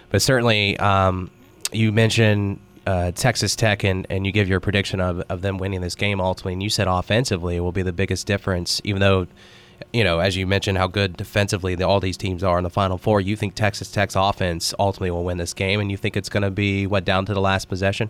but 0.09 0.21
certainly, 0.21 0.77
um, 0.77 1.31
you 1.71 1.91
mentioned 1.91 2.59
uh, 2.85 3.11
Texas 3.11 3.55
Tech 3.55 3.83
and, 3.83 4.05
and 4.09 4.25
you 4.25 4.31
give 4.31 4.47
your 4.47 4.59
prediction 4.59 4.99
of, 4.99 5.23
of 5.29 5.41
them 5.41 5.57
winning 5.57 5.81
this 5.81 5.95
game 5.95 6.19
ultimately. 6.19 6.53
And 6.53 6.63
you 6.63 6.69
said 6.69 6.87
offensively 6.87 7.59
will 7.59 7.71
be 7.71 7.81
the 7.81 7.93
biggest 7.93 8.27
difference, 8.27 8.81
even 8.83 8.99
though 8.99 9.27
you 9.91 10.03
know, 10.03 10.19
as 10.19 10.37
you 10.37 10.47
mentioned, 10.47 10.77
how 10.77 10.87
good 10.87 11.17
defensively 11.17 11.75
the, 11.75 11.85
all 11.85 11.99
these 11.99 12.17
teams 12.17 12.43
are 12.43 12.57
in 12.57 12.63
the 12.63 12.69
Final 12.69 12.97
Four. 12.97 13.19
You 13.21 13.35
think 13.35 13.55
Texas 13.55 13.91
Tech's 13.91 14.15
offense 14.15 14.73
ultimately 14.79 15.11
will 15.11 15.23
win 15.23 15.37
this 15.37 15.53
game, 15.53 15.79
and 15.79 15.91
you 15.91 15.97
think 15.97 16.15
it's 16.15 16.29
going 16.29 16.43
to 16.43 16.51
be 16.51 16.87
what 16.87 17.03
down 17.03 17.25
to 17.25 17.33
the 17.33 17.41
last 17.41 17.67
possession? 17.67 18.09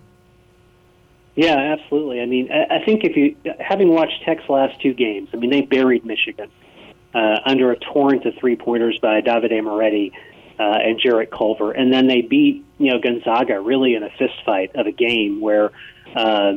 Yeah, 1.35 1.55
absolutely. 1.55 2.21
I 2.21 2.25
mean, 2.27 2.51
I 2.51 2.83
think 2.85 3.03
if 3.03 3.17
you 3.17 3.35
having 3.59 3.89
watched 3.89 4.21
Tech's 4.23 4.47
last 4.49 4.79
two 4.81 4.93
games, 4.93 5.29
I 5.33 5.37
mean, 5.37 5.49
they 5.49 5.61
buried 5.61 6.05
Michigan 6.05 6.49
uh, 7.15 7.39
under 7.45 7.71
a 7.71 7.75
torrent 7.77 8.25
of 8.25 8.35
three 8.35 8.55
pointers 8.55 8.99
by 9.01 9.21
Davide 9.21 9.63
Moretti 9.63 10.13
uh, 10.59 10.63
and 10.63 10.99
Jarrett 10.99 11.31
Culver, 11.31 11.71
and 11.71 11.91
then 11.91 12.07
they 12.07 12.21
beat 12.21 12.65
you 12.77 12.91
know 12.91 12.99
Gonzaga 12.99 13.59
really 13.59 13.95
in 13.95 14.03
a 14.03 14.09
fist 14.17 14.35
fight 14.45 14.75
of 14.75 14.87
a 14.87 14.91
game 14.91 15.41
where. 15.41 15.71
Uh, 16.15 16.53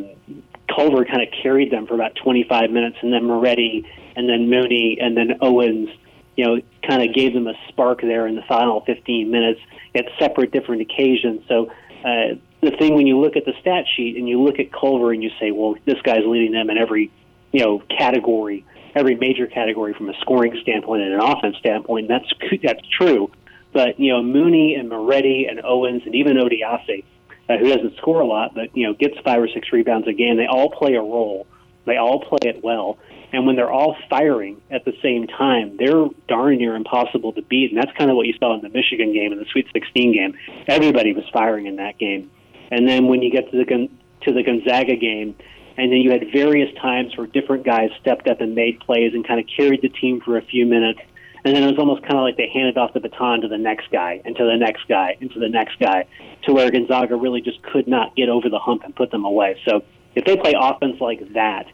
Culver 0.68 1.04
kind 1.04 1.22
of 1.22 1.28
carried 1.42 1.70
them 1.70 1.86
for 1.86 1.94
about 1.94 2.16
25 2.16 2.70
minutes, 2.70 2.96
and 3.00 3.12
then 3.12 3.24
Moretti 3.24 3.86
and 4.16 4.28
then 4.28 4.48
Mooney 4.48 4.98
and 5.00 5.16
then 5.16 5.38
Owens, 5.40 5.90
you 6.36 6.44
know, 6.44 6.60
kind 6.86 7.08
of 7.08 7.14
gave 7.14 7.34
them 7.34 7.46
a 7.46 7.54
spark 7.68 8.00
there 8.00 8.26
in 8.26 8.34
the 8.34 8.42
final 8.42 8.80
15 8.80 9.30
minutes 9.30 9.60
at 9.94 10.06
separate 10.18 10.50
different 10.50 10.82
occasions. 10.82 11.42
So 11.48 11.70
uh, 12.04 12.36
the 12.62 12.70
thing 12.78 12.94
when 12.94 13.06
you 13.06 13.18
look 13.18 13.36
at 13.36 13.44
the 13.44 13.52
stat 13.60 13.84
sheet 13.96 14.16
and 14.16 14.28
you 14.28 14.42
look 14.42 14.58
at 14.58 14.72
Culver 14.72 15.12
and 15.12 15.22
you 15.22 15.30
say, 15.38 15.50
well, 15.50 15.76
this 15.84 16.00
guy's 16.02 16.24
leading 16.26 16.52
them 16.52 16.70
in 16.70 16.78
every, 16.78 17.10
you 17.52 17.60
know, 17.60 17.78
category, 17.96 18.64
every 18.94 19.14
major 19.14 19.46
category 19.46 19.92
from 19.94 20.08
a 20.08 20.14
scoring 20.20 20.58
standpoint 20.62 21.02
and 21.02 21.14
an 21.14 21.20
offense 21.20 21.56
standpoint. 21.58 22.08
That's 22.08 22.30
that's 22.62 22.86
true. 22.88 23.30
But 23.76 24.00
you 24.00 24.10
know, 24.10 24.22
Mooney 24.22 24.74
and 24.74 24.88
Moretti 24.88 25.44
and 25.50 25.60
Owens 25.62 26.00
and 26.06 26.14
even 26.14 26.38
Odiase, 26.38 27.04
uh, 27.46 27.58
who 27.58 27.68
doesn't 27.68 27.98
score 27.98 28.22
a 28.22 28.26
lot, 28.26 28.54
but 28.54 28.74
you 28.74 28.86
know, 28.86 28.94
gets 28.94 29.18
five 29.22 29.42
or 29.42 29.48
six 29.48 29.70
rebounds 29.70 30.08
a 30.08 30.14
game. 30.14 30.38
They 30.38 30.46
all 30.46 30.70
play 30.70 30.94
a 30.94 31.02
role. 31.02 31.46
They 31.84 31.98
all 31.98 32.20
play 32.20 32.38
it 32.48 32.64
well. 32.64 32.96
And 33.34 33.46
when 33.46 33.54
they're 33.54 33.70
all 33.70 33.94
firing 34.08 34.62
at 34.70 34.86
the 34.86 34.94
same 35.02 35.26
time, 35.26 35.76
they're 35.76 36.06
darn 36.26 36.56
near 36.56 36.74
impossible 36.74 37.34
to 37.34 37.42
beat. 37.42 37.70
And 37.70 37.78
that's 37.78 37.94
kind 37.98 38.10
of 38.10 38.16
what 38.16 38.26
you 38.26 38.32
saw 38.40 38.54
in 38.54 38.62
the 38.62 38.70
Michigan 38.70 39.12
game 39.12 39.30
and 39.30 39.38
the 39.38 39.44
Sweet 39.52 39.66
16 39.74 40.14
game. 40.14 40.38
Everybody 40.66 41.12
was 41.12 41.24
firing 41.30 41.66
in 41.66 41.76
that 41.76 41.98
game. 41.98 42.30
And 42.70 42.88
then 42.88 43.08
when 43.08 43.20
you 43.20 43.30
get 43.30 43.50
to 43.50 43.58
the 43.58 43.90
to 44.22 44.32
the 44.32 44.42
Gonzaga 44.42 44.96
game, 44.96 45.36
and 45.76 45.92
then 45.92 45.98
you 45.98 46.12
had 46.12 46.24
various 46.32 46.74
times 46.80 47.14
where 47.18 47.26
different 47.26 47.66
guys 47.66 47.90
stepped 48.00 48.26
up 48.26 48.40
and 48.40 48.54
made 48.54 48.80
plays 48.80 49.12
and 49.12 49.28
kind 49.28 49.38
of 49.38 49.46
carried 49.54 49.82
the 49.82 49.90
team 49.90 50.22
for 50.22 50.38
a 50.38 50.42
few 50.42 50.64
minutes. 50.64 51.00
And 51.46 51.54
then 51.54 51.62
it 51.62 51.66
was 51.68 51.78
almost 51.78 52.02
kind 52.02 52.16
of 52.16 52.22
like 52.22 52.36
they 52.36 52.50
handed 52.52 52.76
off 52.76 52.92
the 52.92 52.98
baton 52.98 53.42
to 53.42 53.48
the 53.48 53.56
next 53.56 53.88
guy, 53.92 54.20
and 54.24 54.34
to 54.34 54.44
the 54.44 54.56
next 54.56 54.88
guy, 54.88 55.16
and 55.20 55.30
to 55.30 55.38
the 55.38 55.48
next 55.48 55.78
guy, 55.78 56.04
to 56.42 56.52
where 56.52 56.68
Gonzaga 56.72 57.14
really 57.14 57.40
just 57.40 57.62
could 57.62 57.86
not 57.86 58.16
get 58.16 58.28
over 58.28 58.48
the 58.48 58.58
hump 58.58 58.82
and 58.82 58.96
put 58.96 59.12
them 59.12 59.24
away. 59.24 59.56
So 59.64 59.84
if 60.16 60.24
they 60.24 60.36
play 60.36 60.54
offense 60.58 61.00
like 61.00 61.20
that, 61.34 61.66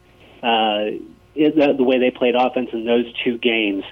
uh, 0.43 1.01
the, 1.35 1.75
the 1.75 1.85
way 1.85 1.99
they 1.99 2.11
played 2.11 2.35
offense 2.35 2.69
in 2.75 2.85
those 2.85 3.07
two 3.25 3.39
games, 3.39 3.83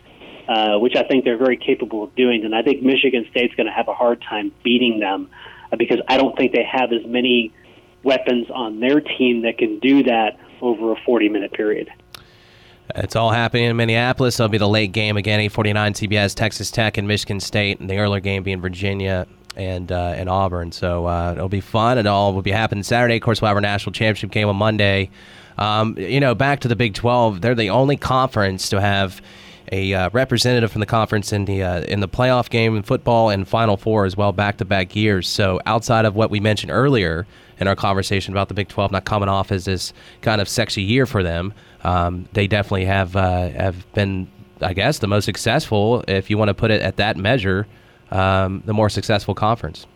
uh, 0.46 0.78
which 0.78 0.96
I 0.96 1.04
think 1.04 1.24
they're 1.24 1.38
very 1.38 1.56
capable 1.56 2.04
of 2.04 2.14
doing. 2.14 2.44
And 2.44 2.54
I 2.54 2.60
think 2.60 2.82
Michigan 2.82 3.24
State's 3.30 3.54
going 3.54 3.66
to 3.66 3.72
have 3.72 3.88
a 3.88 3.94
hard 3.94 4.20
time 4.20 4.52
beating 4.62 5.00
them 5.00 5.30
uh, 5.72 5.76
because 5.76 6.00
I 6.08 6.18
don't 6.18 6.36
think 6.36 6.52
they 6.52 6.64
have 6.70 6.92
as 6.92 7.06
many 7.06 7.54
weapons 8.02 8.48
on 8.50 8.80
their 8.80 9.00
team 9.00 9.42
that 9.42 9.56
can 9.56 9.78
do 9.78 10.02
that 10.02 10.38
over 10.60 10.92
a 10.92 10.96
40 11.06 11.30
minute 11.30 11.54
period. 11.54 11.88
It's 12.96 13.16
all 13.16 13.30
happening 13.30 13.64
in 13.64 13.76
Minneapolis. 13.76 14.38
It'll 14.38 14.48
be 14.48 14.58
the 14.58 14.68
late 14.68 14.92
game 14.92 15.16
again, 15.16 15.40
849 15.40 15.94
CBS, 15.94 16.34
Texas 16.34 16.70
Tech 16.70 16.98
and 16.98 17.06
Michigan 17.06 17.40
State, 17.40 17.80
and 17.80 17.88
the 17.88 17.98
earlier 17.98 18.20
game 18.20 18.42
being 18.42 18.60
Virginia 18.60 19.26
and 19.56 19.90
uh, 19.90 20.14
and 20.16 20.28
Auburn. 20.28 20.72
So 20.72 21.06
uh, 21.06 21.32
it'll 21.32 21.48
be 21.48 21.60
fun. 21.60 21.98
It 21.98 22.06
all 22.06 22.32
will 22.32 22.42
be 22.42 22.50
happening 22.50 22.82
Saturday. 22.82 23.16
Of 23.16 23.22
course, 23.22 23.40
we'll 23.40 23.48
have 23.48 23.56
our 23.56 23.60
national 23.60 23.92
championship 23.92 24.30
game 24.30 24.48
on 24.48 24.56
Monday. 24.56 25.10
Um, 25.58 25.96
you 25.98 26.20
know, 26.20 26.34
back 26.34 26.60
to 26.60 26.68
the 26.68 26.76
Big 26.76 26.94
12, 26.94 27.42
they're 27.42 27.54
the 27.54 27.70
only 27.70 27.96
conference 27.96 28.70
to 28.70 28.80
have 28.80 29.20
a 29.72 29.92
uh, 29.92 30.10
representative 30.12 30.72
from 30.72 30.80
the 30.80 30.86
conference 30.86 31.32
in 31.32 31.44
the 31.44 31.62
uh, 31.62 31.80
in 31.82 32.00
the 32.00 32.08
playoff 32.08 32.50
game 32.50 32.76
in 32.76 32.82
football 32.82 33.30
and 33.30 33.46
Final 33.46 33.76
Four 33.76 34.04
as 34.04 34.16
well, 34.16 34.32
back 34.32 34.56
to 34.58 34.64
back 34.64 34.96
years. 34.96 35.28
So 35.28 35.60
outside 35.66 36.04
of 36.04 36.14
what 36.14 36.30
we 36.30 36.40
mentioned 36.40 36.72
earlier 36.72 37.26
in 37.58 37.68
our 37.68 37.76
conversation 37.76 38.32
about 38.32 38.48
the 38.48 38.54
Big 38.54 38.68
12 38.68 38.90
not 38.90 39.04
coming 39.04 39.28
off 39.28 39.52
as 39.52 39.66
this 39.66 39.92
kind 40.22 40.40
of 40.40 40.48
sexy 40.48 40.82
year 40.82 41.06
for 41.06 41.22
them, 41.22 41.52
um, 41.84 42.28
they 42.32 42.46
definitely 42.46 42.84
have 42.86 43.16
uh, 43.16 43.48
have 43.50 43.92
been, 43.94 44.28
I 44.60 44.72
guess, 44.72 44.98
the 44.98 45.08
most 45.08 45.24
successful, 45.24 46.04
if 46.08 46.30
you 46.30 46.38
want 46.38 46.48
to 46.48 46.54
put 46.54 46.70
it 46.70 46.82
at 46.82 46.96
that 46.96 47.16
measure, 47.16 47.66
um, 48.10 48.62
the 48.66 48.74
more 48.74 48.88
successful 48.88 49.34
conference. 49.34 49.86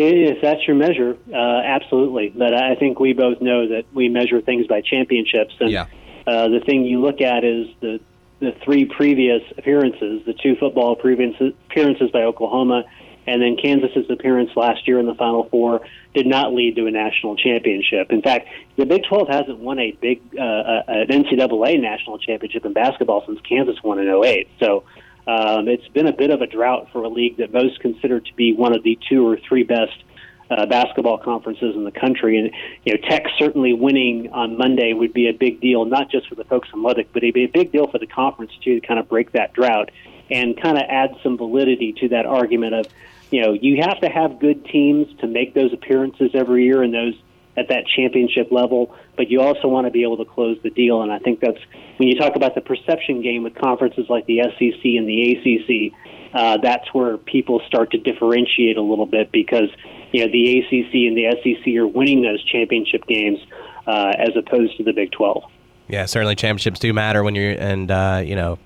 If 0.00 0.40
that's 0.40 0.64
your 0.66 0.76
measure, 0.76 1.16
uh, 1.32 1.36
absolutely. 1.36 2.28
But 2.28 2.54
I 2.54 2.76
think 2.76 3.00
we 3.00 3.14
both 3.14 3.40
know 3.40 3.66
that 3.68 3.84
we 3.92 4.08
measure 4.08 4.40
things 4.40 4.68
by 4.68 4.80
championships, 4.80 5.54
and 5.58 5.70
yeah. 5.70 5.86
uh, 6.26 6.48
the 6.48 6.60
thing 6.60 6.84
you 6.84 7.00
look 7.00 7.20
at 7.20 7.42
is 7.44 7.66
the 7.80 8.00
the 8.40 8.52
three 8.64 8.84
previous 8.84 9.42
appearances, 9.56 10.22
the 10.24 10.34
two 10.34 10.54
football 10.54 10.92
appearances 10.92 12.10
by 12.12 12.22
Oklahoma, 12.22 12.84
and 13.28 13.42
then 13.42 13.56
Kansas's 13.56 14.10
appearance 14.10 14.50
last 14.56 14.88
year 14.88 14.98
in 14.98 15.06
the 15.06 15.14
Final 15.14 15.48
Four 15.50 15.82
did 16.14 16.26
not 16.26 16.54
lead 16.54 16.76
to 16.76 16.86
a 16.86 16.90
national 16.90 17.36
championship. 17.36 18.10
In 18.10 18.22
fact, 18.22 18.48
the 18.76 18.86
Big 18.86 19.04
12 19.04 19.28
hasn't 19.28 19.58
won 19.58 19.78
a 19.78 19.92
big 19.92 20.20
uh, 20.38 20.42
uh 20.42 20.82
an 20.88 21.08
NCAA 21.08 21.80
national 21.80 22.18
championship 22.18 22.64
in 22.64 22.72
basketball 22.72 23.24
since 23.26 23.40
Kansas 23.48 23.76
won 23.82 23.98
in 23.98 24.08
08. 24.08 24.48
So 24.58 24.84
um, 25.26 25.68
it's 25.68 25.86
been 25.88 26.06
a 26.06 26.12
bit 26.12 26.30
of 26.30 26.40
a 26.40 26.46
drought 26.46 26.88
for 26.90 27.02
a 27.02 27.08
league 27.08 27.36
that 27.36 27.52
most 27.52 27.80
consider 27.80 28.18
to 28.18 28.34
be 28.34 28.54
one 28.54 28.74
of 28.74 28.82
the 28.82 28.98
two 29.08 29.26
or 29.28 29.36
three 29.36 29.62
best 29.62 30.02
uh, 30.50 30.64
basketball 30.66 31.18
conferences 31.18 31.76
in 31.76 31.84
the 31.84 31.90
country. 31.90 32.38
And 32.38 32.50
you 32.84 32.94
know, 32.94 33.08
Tech 33.08 33.26
certainly 33.38 33.74
winning 33.74 34.32
on 34.32 34.56
Monday 34.56 34.94
would 34.94 35.12
be 35.12 35.28
a 35.28 35.32
big 35.32 35.60
deal, 35.60 35.84
not 35.84 36.10
just 36.10 36.28
for 36.28 36.34
the 36.34 36.44
folks 36.44 36.68
in 36.72 36.82
Lubbock, 36.82 37.08
but 37.12 37.22
it'd 37.22 37.34
be 37.34 37.44
a 37.44 37.48
big 37.48 37.72
deal 37.72 37.86
for 37.86 37.98
the 37.98 38.06
conference 38.06 38.52
too, 38.62 38.80
to 38.80 38.86
kind 38.86 38.98
of 38.98 39.08
break 39.08 39.32
that 39.32 39.52
drought 39.52 39.90
and 40.30 40.60
kind 40.60 40.76
of 40.76 40.84
add 40.88 41.16
some 41.22 41.36
validity 41.36 41.92
to 41.94 42.08
that 42.08 42.26
argument 42.26 42.74
of, 42.74 42.86
you 43.30 43.42
know, 43.42 43.52
you 43.52 43.82
have 43.82 44.00
to 44.00 44.08
have 44.08 44.38
good 44.38 44.64
teams 44.66 45.06
to 45.20 45.26
make 45.26 45.54
those 45.54 45.72
appearances 45.72 46.30
every 46.34 46.64
year 46.64 46.82
and 46.82 46.94
those 46.94 47.14
at 47.58 47.68
that 47.68 47.86
championship 47.86 48.52
level, 48.52 48.94
but 49.16 49.30
you 49.30 49.40
also 49.40 49.66
want 49.66 49.86
to 49.86 49.90
be 49.90 50.04
able 50.04 50.16
to 50.16 50.24
close 50.24 50.58
the 50.62 50.70
deal. 50.70 51.02
And 51.02 51.12
I 51.12 51.18
think 51.18 51.40
that's 51.40 51.58
when 51.96 52.08
you 52.08 52.16
talk 52.16 52.36
about 52.36 52.54
the 52.54 52.60
perception 52.60 53.20
game 53.20 53.42
with 53.42 53.54
conferences 53.56 54.06
like 54.08 54.26
the 54.26 54.42
SEC 54.42 54.84
and 54.84 55.08
the 55.08 55.32
ACC, 55.32 55.92
uh, 56.32 56.58
that's 56.58 56.92
where 56.94 57.18
people 57.18 57.60
start 57.66 57.90
to 57.90 57.98
differentiate 57.98 58.76
a 58.76 58.82
little 58.82 59.06
bit 59.06 59.32
because 59.32 59.70
you 60.12 60.24
know 60.24 60.30
the 60.30 60.58
ACC 60.58 60.94
and 60.94 61.16
the 61.16 61.36
SEC 61.42 61.74
are 61.74 61.86
winning 61.86 62.22
those 62.22 62.42
championship 62.44 63.06
games 63.06 63.40
uh, 63.86 64.12
as 64.16 64.36
opposed 64.36 64.76
to 64.76 64.84
the 64.84 64.92
Big 64.92 65.10
Twelve. 65.10 65.44
Yeah, 65.88 66.06
certainly 66.06 66.36
championships 66.36 66.78
do 66.78 66.92
matter 66.92 67.24
when 67.24 67.34
you're 67.34 67.52
and 67.52 67.90
uh, 67.90 68.22
you 68.24 68.36
know. 68.36 68.58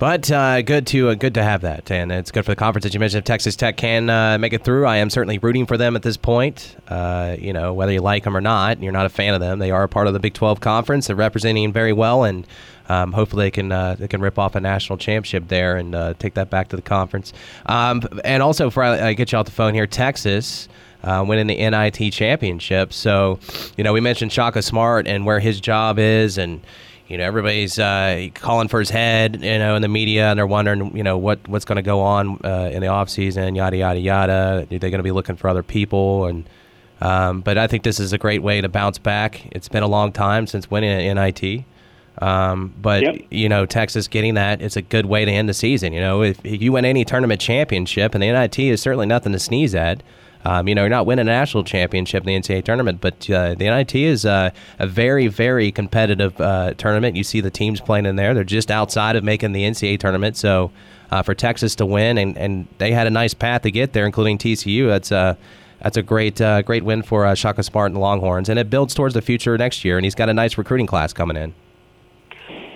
But 0.00 0.30
uh, 0.30 0.62
good 0.62 0.86
to 0.88 1.10
uh, 1.10 1.14
good 1.14 1.34
to 1.34 1.42
have 1.42 1.60
that, 1.60 1.90
and 1.90 2.10
it's 2.10 2.30
good 2.30 2.46
for 2.46 2.52
the 2.52 2.56
conference 2.56 2.84
that 2.84 2.94
you 2.94 3.00
mentioned. 3.00 3.18
If 3.18 3.24
Texas 3.26 3.54
Tech 3.54 3.76
can 3.76 4.08
uh, 4.08 4.38
make 4.38 4.54
it 4.54 4.64
through, 4.64 4.86
I 4.86 4.96
am 4.96 5.10
certainly 5.10 5.36
rooting 5.36 5.66
for 5.66 5.76
them 5.76 5.94
at 5.94 6.00
this 6.00 6.16
point. 6.16 6.74
Uh, 6.88 7.36
you 7.38 7.52
know, 7.52 7.74
whether 7.74 7.92
you 7.92 8.00
like 8.00 8.24
them 8.24 8.34
or 8.34 8.40
not, 8.40 8.82
you're 8.82 8.94
not 8.94 9.04
a 9.04 9.10
fan 9.10 9.34
of 9.34 9.40
them. 9.40 9.58
They 9.58 9.70
are 9.70 9.82
a 9.82 9.90
part 9.90 10.06
of 10.06 10.14
the 10.14 10.18
Big 10.18 10.32
12 10.32 10.58
conference. 10.60 11.08
They're 11.08 11.16
representing 11.16 11.70
very 11.70 11.92
well, 11.92 12.24
and 12.24 12.46
um, 12.88 13.12
hopefully 13.12 13.44
they 13.44 13.50
can 13.50 13.70
uh, 13.70 13.96
they 13.98 14.08
can 14.08 14.22
rip 14.22 14.38
off 14.38 14.54
a 14.54 14.60
national 14.60 14.96
championship 14.96 15.48
there 15.48 15.76
and 15.76 15.94
uh, 15.94 16.14
take 16.18 16.32
that 16.32 16.48
back 16.48 16.68
to 16.68 16.76
the 16.76 16.82
conference. 16.82 17.34
Um, 17.66 18.02
and 18.24 18.42
also, 18.42 18.70
for 18.70 18.82
I 18.82 19.12
get 19.12 19.32
you 19.32 19.38
off 19.38 19.44
the 19.44 19.52
phone 19.52 19.74
here, 19.74 19.86
Texas. 19.86 20.66
Uh, 21.02 21.24
winning 21.26 21.46
the 21.46 21.56
NIT 21.56 22.12
championship. 22.12 22.92
So, 22.92 23.38
you 23.78 23.82
know, 23.82 23.94
we 23.94 24.02
mentioned 24.02 24.32
Shaka 24.32 24.60
Smart 24.60 25.08
and 25.08 25.24
where 25.24 25.40
his 25.40 25.58
job 25.58 25.98
is, 25.98 26.36
and 26.36 26.60
you 27.10 27.18
know, 27.18 27.24
everybody's 27.24 27.76
uh, 27.76 28.28
calling 28.34 28.68
for 28.68 28.78
his 28.78 28.88
head, 28.88 29.42
you 29.42 29.58
know, 29.58 29.74
in 29.74 29.82
the 29.82 29.88
media, 29.88 30.30
and 30.30 30.38
they're 30.38 30.46
wondering, 30.46 30.96
you 30.96 31.02
know, 31.02 31.18
what 31.18 31.46
what's 31.48 31.64
going 31.64 31.76
to 31.76 31.82
go 31.82 32.00
on 32.00 32.38
uh, 32.44 32.70
in 32.72 32.80
the 32.80 32.86
off 32.86 33.10
season, 33.10 33.56
yada 33.56 33.76
yada 33.76 33.98
yada. 33.98 34.60
Are 34.60 34.64
they 34.66 34.78
going 34.78 34.98
to 34.98 35.02
be 35.02 35.10
looking 35.10 35.34
for 35.34 35.48
other 35.48 35.64
people? 35.64 36.26
And 36.26 36.48
um, 37.00 37.40
but 37.40 37.58
I 37.58 37.66
think 37.66 37.82
this 37.82 37.98
is 37.98 38.12
a 38.12 38.18
great 38.18 38.44
way 38.44 38.60
to 38.60 38.68
bounce 38.68 38.98
back. 38.98 39.44
It's 39.50 39.68
been 39.68 39.82
a 39.82 39.88
long 39.88 40.12
time 40.12 40.46
since 40.46 40.70
winning 40.70 40.90
an 40.90 41.16
NIT. 41.16 41.64
Um, 42.18 42.74
but 42.80 43.02
yep. 43.02 43.16
you 43.30 43.48
know, 43.48 43.66
Texas 43.66 44.06
getting 44.06 44.34
that 44.34 44.62
it's 44.62 44.76
a 44.76 44.82
good 44.82 45.06
way 45.06 45.24
to 45.24 45.32
end 45.32 45.48
the 45.48 45.54
season. 45.54 45.92
You 45.92 46.00
know, 46.00 46.22
if, 46.22 46.38
if, 46.44 46.62
you 46.62 46.70
win 46.70 46.84
any 46.84 47.04
tournament 47.04 47.40
championship, 47.40 48.14
and 48.14 48.22
the 48.22 48.30
NIT 48.30 48.58
is 48.58 48.80
certainly 48.80 49.06
nothing 49.06 49.32
to 49.32 49.38
sneeze 49.40 49.74
at. 49.74 50.02
Um, 50.44 50.68
you 50.68 50.74
know, 50.74 50.82
you're 50.82 50.90
not 50.90 51.06
winning 51.06 51.28
a 51.28 51.30
national 51.30 51.64
championship 51.64 52.26
in 52.26 52.26
the 52.26 52.34
NCAA 52.34 52.64
tournament, 52.64 53.00
but 53.00 53.28
uh, 53.28 53.54
the 53.54 53.64
NIT 53.64 53.94
is 53.94 54.24
uh, 54.24 54.50
a 54.78 54.86
very, 54.86 55.26
very 55.26 55.70
competitive 55.70 56.40
uh, 56.40 56.74
tournament. 56.74 57.16
You 57.16 57.24
see 57.24 57.40
the 57.40 57.50
teams 57.50 57.80
playing 57.80 58.06
in 58.06 58.16
there; 58.16 58.32
they're 58.32 58.44
just 58.44 58.70
outside 58.70 59.16
of 59.16 59.24
making 59.24 59.52
the 59.52 59.62
NCAA 59.62 59.98
tournament. 59.98 60.36
So, 60.36 60.70
uh, 61.10 61.22
for 61.22 61.34
Texas 61.34 61.74
to 61.76 61.86
win, 61.86 62.16
and, 62.16 62.38
and 62.38 62.68
they 62.78 62.92
had 62.92 63.06
a 63.06 63.10
nice 63.10 63.34
path 63.34 63.62
to 63.62 63.70
get 63.70 63.92
there, 63.92 64.06
including 64.06 64.38
TCU. 64.38 64.86
That's 64.86 65.10
a 65.10 65.36
that's 65.82 65.96
a 65.96 66.02
great 66.02 66.40
uh, 66.40 66.62
great 66.62 66.84
win 66.84 67.02
for 67.02 67.34
Shaka 67.36 67.62
Smart 67.62 67.86
and 67.86 67.96
the 67.96 68.00
Longhorns, 68.00 68.48
and 68.48 68.58
it 68.58 68.70
builds 68.70 68.94
towards 68.94 69.14
the 69.14 69.22
future 69.22 69.58
next 69.58 69.84
year. 69.84 69.98
And 69.98 70.06
he's 70.06 70.14
got 70.14 70.28
a 70.30 70.34
nice 70.34 70.56
recruiting 70.56 70.86
class 70.86 71.12
coming 71.12 71.36
in. 71.36 71.54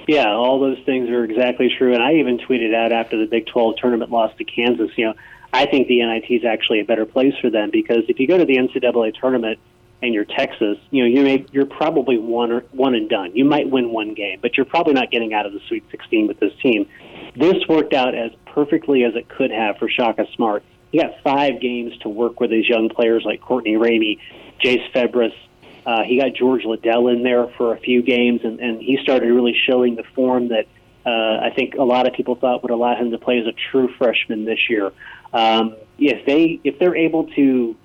Yeah, 0.06 0.34
all 0.34 0.60
those 0.60 0.78
things 0.84 1.08
are 1.08 1.24
exactly 1.24 1.72
true. 1.78 1.94
And 1.94 2.02
I 2.02 2.14
even 2.14 2.38
tweeted 2.38 2.74
out 2.74 2.92
after 2.92 3.16
the 3.18 3.26
Big 3.26 3.46
12 3.46 3.76
tournament 3.76 4.10
loss 4.10 4.36
to 4.36 4.44
Kansas, 4.44 4.90
you 4.96 5.06
know, 5.06 5.14
I 5.54 5.66
think 5.66 5.88
the 5.88 6.00
NIT 6.00 6.30
is 6.30 6.44
actually 6.44 6.80
a 6.80 6.84
better 6.84 7.06
place 7.06 7.34
for 7.40 7.48
them 7.48 7.70
because 7.70 8.04
if 8.08 8.18
you 8.18 8.26
go 8.26 8.36
to 8.36 8.44
the 8.44 8.56
NCAA 8.56 9.14
tournament 9.18 9.58
and 10.02 10.12
you're 10.12 10.24
Texas, 10.24 10.78
you 10.90 11.02
know, 11.02 11.08
you 11.08 11.22
may, 11.22 11.46
you're 11.52 11.64
probably 11.64 12.18
one 12.18 12.52
or 12.52 12.60
one 12.72 12.94
and 12.94 13.08
done. 13.08 13.34
You 13.34 13.44
might 13.44 13.70
win 13.70 13.90
one 13.90 14.14
game, 14.14 14.40
but 14.42 14.56
you're 14.56 14.66
probably 14.66 14.94
not 14.94 15.10
getting 15.10 15.32
out 15.32 15.46
of 15.46 15.52
the 15.52 15.60
Sweet 15.68 15.84
16 15.90 16.26
with 16.26 16.40
this 16.40 16.52
team. 16.60 16.88
This 17.36 17.56
worked 17.68 17.94
out 17.94 18.14
as 18.14 18.32
perfectly 18.46 19.04
as 19.04 19.14
it 19.14 19.28
could 19.28 19.50
have 19.50 19.78
for 19.78 19.88
Shaka 19.88 20.26
Smart. 20.34 20.64
He 20.92 20.98
got 20.98 21.12
five 21.22 21.60
games 21.60 21.96
to 21.98 22.08
work 22.08 22.40
with 22.40 22.50
these 22.50 22.68
young 22.68 22.88
players 22.88 23.24
like 23.24 23.40
Courtney 23.40 23.74
Ramey, 23.74 24.18
Jase 24.60 24.82
Febres, 24.92 25.32
uh, 25.86 26.02
he 26.04 26.18
got 26.18 26.34
George 26.34 26.64
Liddell 26.64 27.08
in 27.08 27.22
there 27.22 27.46
for 27.58 27.74
a 27.74 27.78
few 27.78 28.02
games, 28.02 28.40
and, 28.42 28.58
and 28.58 28.80
he 28.80 28.98
started 29.02 29.30
really 29.30 29.54
showing 29.68 29.96
the 29.96 30.04
form 30.14 30.48
that 30.48 30.66
uh, 31.04 31.44
I 31.44 31.52
think 31.54 31.74
a 31.74 31.82
lot 31.82 32.06
of 32.06 32.14
people 32.14 32.36
thought 32.36 32.62
would 32.62 32.72
allow 32.72 32.96
him 32.96 33.10
to 33.10 33.18
play 33.18 33.38
as 33.38 33.46
a 33.46 33.52
true 33.70 33.92
freshman 33.98 34.46
this 34.46 34.70
year. 34.70 34.92
Um, 35.34 35.76
if 35.98 36.24
they 36.24 36.60
if 36.64 36.78
they're 36.78 36.96
able 36.96 37.26
to 37.32 37.76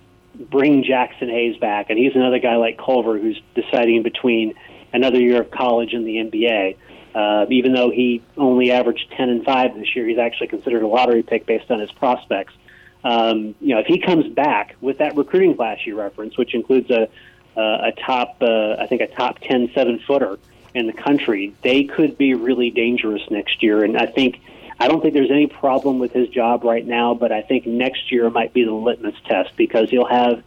bring 0.49 0.83
Jaxson 0.83 1.29
Hayes 1.29 1.57
back, 1.57 1.89
and 1.89 1.99
he's 1.99 2.15
another 2.15 2.39
guy 2.39 2.55
like 2.55 2.77
Culver 2.77 3.19
who's 3.19 3.41
deciding 3.55 4.03
between 4.03 4.53
another 4.93 5.19
year 5.19 5.41
of 5.41 5.51
college 5.51 5.93
and 5.93 6.05
the 6.05 6.15
NBA. 6.17 6.77
Uh, 7.13 7.45
even 7.49 7.73
though 7.73 7.89
he 7.89 8.21
only 8.38 8.71
averaged 8.71 9.12
10 9.17 9.29
and 9.29 9.43
5 9.43 9.75
this 9.75 9.95
year, 9.95 10.07
he's 10.07 10.19
actually 10.19 10.47
considered 10.47 10.83
a 10.83 10.88
lottery 10.88 11.23
pick 11.23 11.45
based 11.47 11.69
on 11.71 11.79
his 11.79 11.91
prospects. 11.91 12.53
Um, 13.03 13.55
you 13.59 13.73
know, 13.73 13.79
if 13.79 13.88
he 13.88 13.99
comes 13.99 14.31
back 14.31 14.75
with 14.79 14.99
that 14.99 15.15
recruiting 15.15 15.55
class 15.55 15.79
you 15.85 15.99
referenced, 15.99 16.38
which 16.38 16.53
includes 16.53 16.89
a 16.91 17.09
uh, 17.57 17.89
a 17.89 17.91
top, 17.91 18.38
uh, 18.41 18.75
I 18.79 18.85
think, 18.88 19.01
a 19.01 19.07
top 19.07 19.39
10 19.39 19.71
seven 19.73 19.99
footer 20.07 20.39
in 20.73 20.88
the 20.88 20.93
country, 20.93 21.53
they 21.62 21.83
could 21.83 22.17
be 22.17 22.33
really 22.33 22.69
dangerous 22.69 23.23
next 23.29 23.62
year. 23.63 23.83
And 23.83 23.97
I 23.97 24.05
think, 24.05 24.39
I 24.79 24.87
don't 24.87 25.01
think 25.01 25.13
there's 25.13 25.31
any 25.31 25.47
problem 25.47 25.99
with 25.99 26.13
his 26.13 26.29
job 26.29 26.63
right 26.63 26.85
now, 26.85 27.13
but 27.13 27.31
I 27.31 27.41
think 27.41 27.65
next 27.65 28.11
year 28.11 28.29
might 28.29 28.53
be 28.53 28.63
the 28.63 28.71
litmus 28.71 29.15
test 29.27 29.51
because 29.57 29.89
he'll 29.89 30.07
have, 30.07 30.41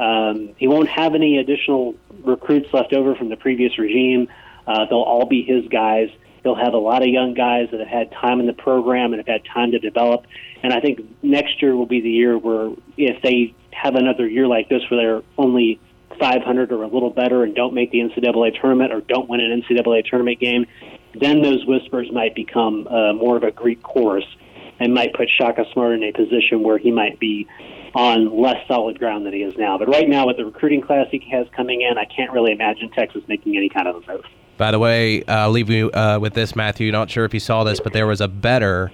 um, 0.00 0.50
he 0.56 0.66
won't 0.66 0.88
have 0.88 1.14
any 1.14 1.38
additional 1.38 1.94
recruits 2.24 2.72
left 2.74 2.92
over 2.92 3.14
from 3.14 3.28
the 3.28 3.36
previous 3.36 3.78
regime. 3.78 4.28
Uh, 4.66 4.86
they'll 4.86 4.98
all 4.98 5.26
be 5.26 5.42
his 5.42 5.68
guys. 5.68 6.10
He'll 6.42 6.56
have 6.56 6.74
a 6.74 6.78
lot 6.78 7.02
of 7.02 7.08
young 7.08 7.34
guys 7.34 7.68
that 7.70 7.78
have 7.78 7.88
had 7.88 8.12
time 8.12 8.40
in 8.40 8.46
the 8.46 8.52
program 8.52 9.12
and 9.12 9.20
have 9.20 9.26
had 9.26 9.44
time 9.44 9.70
to 9.70 9.78
develop. 9.78 10.26
And 10.62 10.72
I 10.72 10.80
think 10.80 11.00
next 11.22 11.62
year 11.62 11.76
will 11.76 11.86
be 11.86 12.00
the 12.00 12.10
year 12.10 12.36
where 12.36 12.72
if 12.96 13.22
they 13.22 13.54
have 13.70 13.94
another 13.94 14.26
year 14.26 14.48
like 14.48 14.68
this 14.68 14.82
where 14.90 15.00
they're 15.00 15.22
only 15.38 15.80
500 16.18 16.72
or 16.72 16.82
a 16.82 16.88
little 16.88 17.10
better 17.10 17.44
and 17.44 17.54
don't 17.54 17.74
make 17.74 17.90
the 17.90 17.98
NCAA 17.98 18.60
tournament 18.60 18.92
or 18.92 19.00
don't 19.00 19.28
win 19.28 19.40
an 19.40 19.62
NCAA 19.62 20.06
tournament 20.06 20.40
game, 20.40 20.66
then 21.20 21.42
those 21.42 21.64
whispers 21.66 22.10
might 22.12 22.34
become 22.34 22.86
uh, 22.88 23.12
more 23.12 23.36
of 23.36 23.42
a 23.42 23.50
Greek 23.50 23.82
chorus 23.82 24.24
and 24.78 24.92
might 24.92 25.14
put 25.14 25.28
Shaka 25.30 25.64
Smart 25.72 25.94
in 25.94 26.02
a 26.02 26.12
position 26.12 26.62
where 26.62 26.78
he 26.78 26.90
might 26.90 27.18
be 27.18 27.46
on 27.94 28.40
less 28.40 28.56
solid 28.68 28.98
ground 28.98 29.24
than 29.24 29.32
he 29.32 29.40
is 29.40 29.54
now. 29.56 29.78
But 29.78 29.88
right 29.88 30.08
now, 30.08 30.26
with 30.26 30.36
the 30.36 30.44
recruiting 30.44 30.82
class 30.82 31.06
he 31.10 31.26
has 31.32 31.46
coming 31.56 31.80
in, 31.80 31.96
I 31.96 32.04
can't 32.04 32.30
really 32.30 32.52
imagine 32.52 32.90
Texas 32.90 33.22
making 33.26 33.56
any 33.56 33.70
kind 33.70 33.88
of 33.88 33.96
a 33.96 34.12
move. 34.12 34.24
By 34.58 34.70
the 34.70 34.78
way, 34.78 35.24
I'll 35.26 35.50
leave 35.50 35.70
you 35.70 35.90
uh, 35.92 36.18
with 36.20 36.34
this, 36.34 36.54
Matthew. 36.54 36.92
Not 36.92 37.10
sure 37.10 37.24
if 37.24 37.32
you 37.32 37.40
saw 37.40 37.64
this, 37.64 37.80
but 37.80 37.92
there 37.92 38.06
was 38.06 38.20
a 38.20 38.28
better 38.28 38.92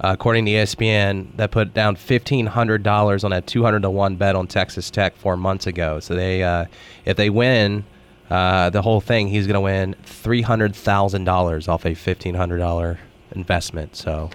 uh, 0.00 0.10
according 0.12 0.44
to 0.46 0.52
ESPN, 0.52 1.36
that 1.36 1.50
put 1.50 1.72
down 1.72 1.96
fifteen 1.96 2.46
hundred 2.46 2.82
dollars 2.82 3.24
on 3.24 3.32
a 3.32 3.40
two 3.40 3.62
hundred 3.62 3.82
to 3.82 3.90
one 3.90 4.16
bet 4.16 4.34
on 4.34 4.46
Texas 4.46 4.90
Tech 4.90 5.16
four 5.16 5.36
months 5.36 5.66
ago. 5.66 6.00
So 6.00 6.14
they, 6.14 6.42
uh, 6.42 6.66
if 7.04 7.16
they 7.16 7.30
win 7.30 7.84
uh, 8.30 8.70
the 8.70 8.82
whole 8.82 9.00
thing, 9.00 9.28
he's 9.28 9.46
going 9.46 9.54
to 9.54 9.60
win 9.60 9.94
three 10.04 10.42
hundred 10.42 10.74
thousand 10.74 11.24
dollars 11.24 11.68
off 11.68 11.84
a 11.86 11.94
fifteen 11.94 12.34
hundred 12.34 12.58
dollar 12.58 12.98
investment. 13.32 13.96
So 13.96 14.30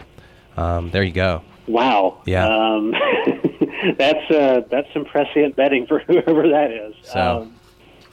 um, 0.57 0.91
there 0.91 1.03
you 1.03 1.11
go. 1.11 1.41
Wow. 1.67 2.21
Yeah. 2.25 2.47
Um, 2.47 2.91
that's 3.97 4.31
uh, 4.31 4.61
that's 4.69 4.87
some 4.93 5.05
prescient 5.05 5.55
betting 5.55 5.87
for 5.87 5.99
whoever 6.07 6.47
that 6.49 6.71
is. 6.71 6.95
So. 7.03 7.41
Um, 7.41 7.58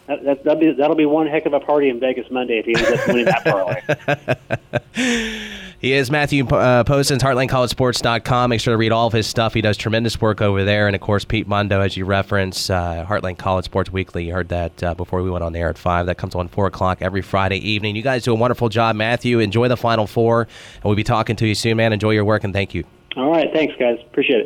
that, 0.06 0.24
that, 0.24 0.44
that'll 0.44 0.60
be 0.60 0.72
that'll 0.72 0.96
be 0.96 1.06
one 1.06 1.26
heck 1.26 1.46
of 1.46 1.52
a 1.52 1.60
party 1.60 1.88
in 1.88 2.00
Vegas 2.00 2.30
Monday 2.30 2.58
if 2.58 2.66
he 2.66 2.74
ends 2.76 2.90
up 2.90 3.06
winning 3.08 3.24
that 3.24 3.44
parlay. 3.44 5.42
He 5.78 5.92
is 5.92 6.10
Matthew 6.10 6.46
uh, 6.46 6.84
Postins, 6.84 7.18
HeartlandCollegeSports.com. 7.18 8.50
Make 8.50 8.60
sure 8.60 8.72
to 8.72 8.78
read 8.78 8.92
all 8.92 9.06
of 9.06 9.12
his 9.12 9.26
stuff. 9.26 9.52
He 9.52 9.60
does 9.60 9.76
tremendous 9.76 10.18
work 10.18 10.40
over 10.40 10.64
there. 10.64 10.86
And, 10.86 10.96
of 10.96 11.02
course, 11.02 11.26
Pete 11.26 11.46
Mundo, 11.46 11.80
as 11.80 11.98
you 11.98 12.06
reference, 12.06 12.70
uh, 12.70 13.04
Heartland 13.06 13.36
College 13.36 13.66
Sports 13.66 13.92
Weekly. 13.92 14.24
You 14.24 14.32
heard 14.32 14.48
that 14.48 14.82
uh, 14.82 14.94
before 14.94 15.22
we 15.22 15.30
went 15.30 15.44
on 15.44 15.52
the 15.52 15.58
air 15.58 15.68
at 15.68 15.76
5. 15.76 16.06
That 16.06 16.16
comes 16.16 16.34
on 16.34 16.48
4 16.48 16.66
o'clock 16.66 17.02
every 17.02 17.20
Friday 17.20 17.58
evening. 17.58 17.94
You 17.94 18.02
guys 18.02 18.24
do 18.24 18.32
a 18.32 18.36
wonderful 18.36 18.70
job, 18.70 18.96
Matthew. 18.96 19.38
Enjoy 19.38 19.68
the 19.68 19.76
Final 19.76 20.06
Four. 20.06 20.48
And 20.76 20.84
we'll 20.84 20.94
be 20.94 21.04
talking 21.04 21.36
to 21.36 21.46
you 21.46 21.54
soon, 21.54 21.76
man. 21.76 21.92
Enjoy 21.92 22.10
your 22.10 22.24
work, 22.24 22.42
and 22.42 22.54
thank 22.54 22.74
you. 22.74 22.84
All 23.14 23.30
right. 23.30 23.48
Thanks, 23.52 23.74
guys. 23.78 23.98
Appreciate 24.06 24.40
it. 24.40 24.44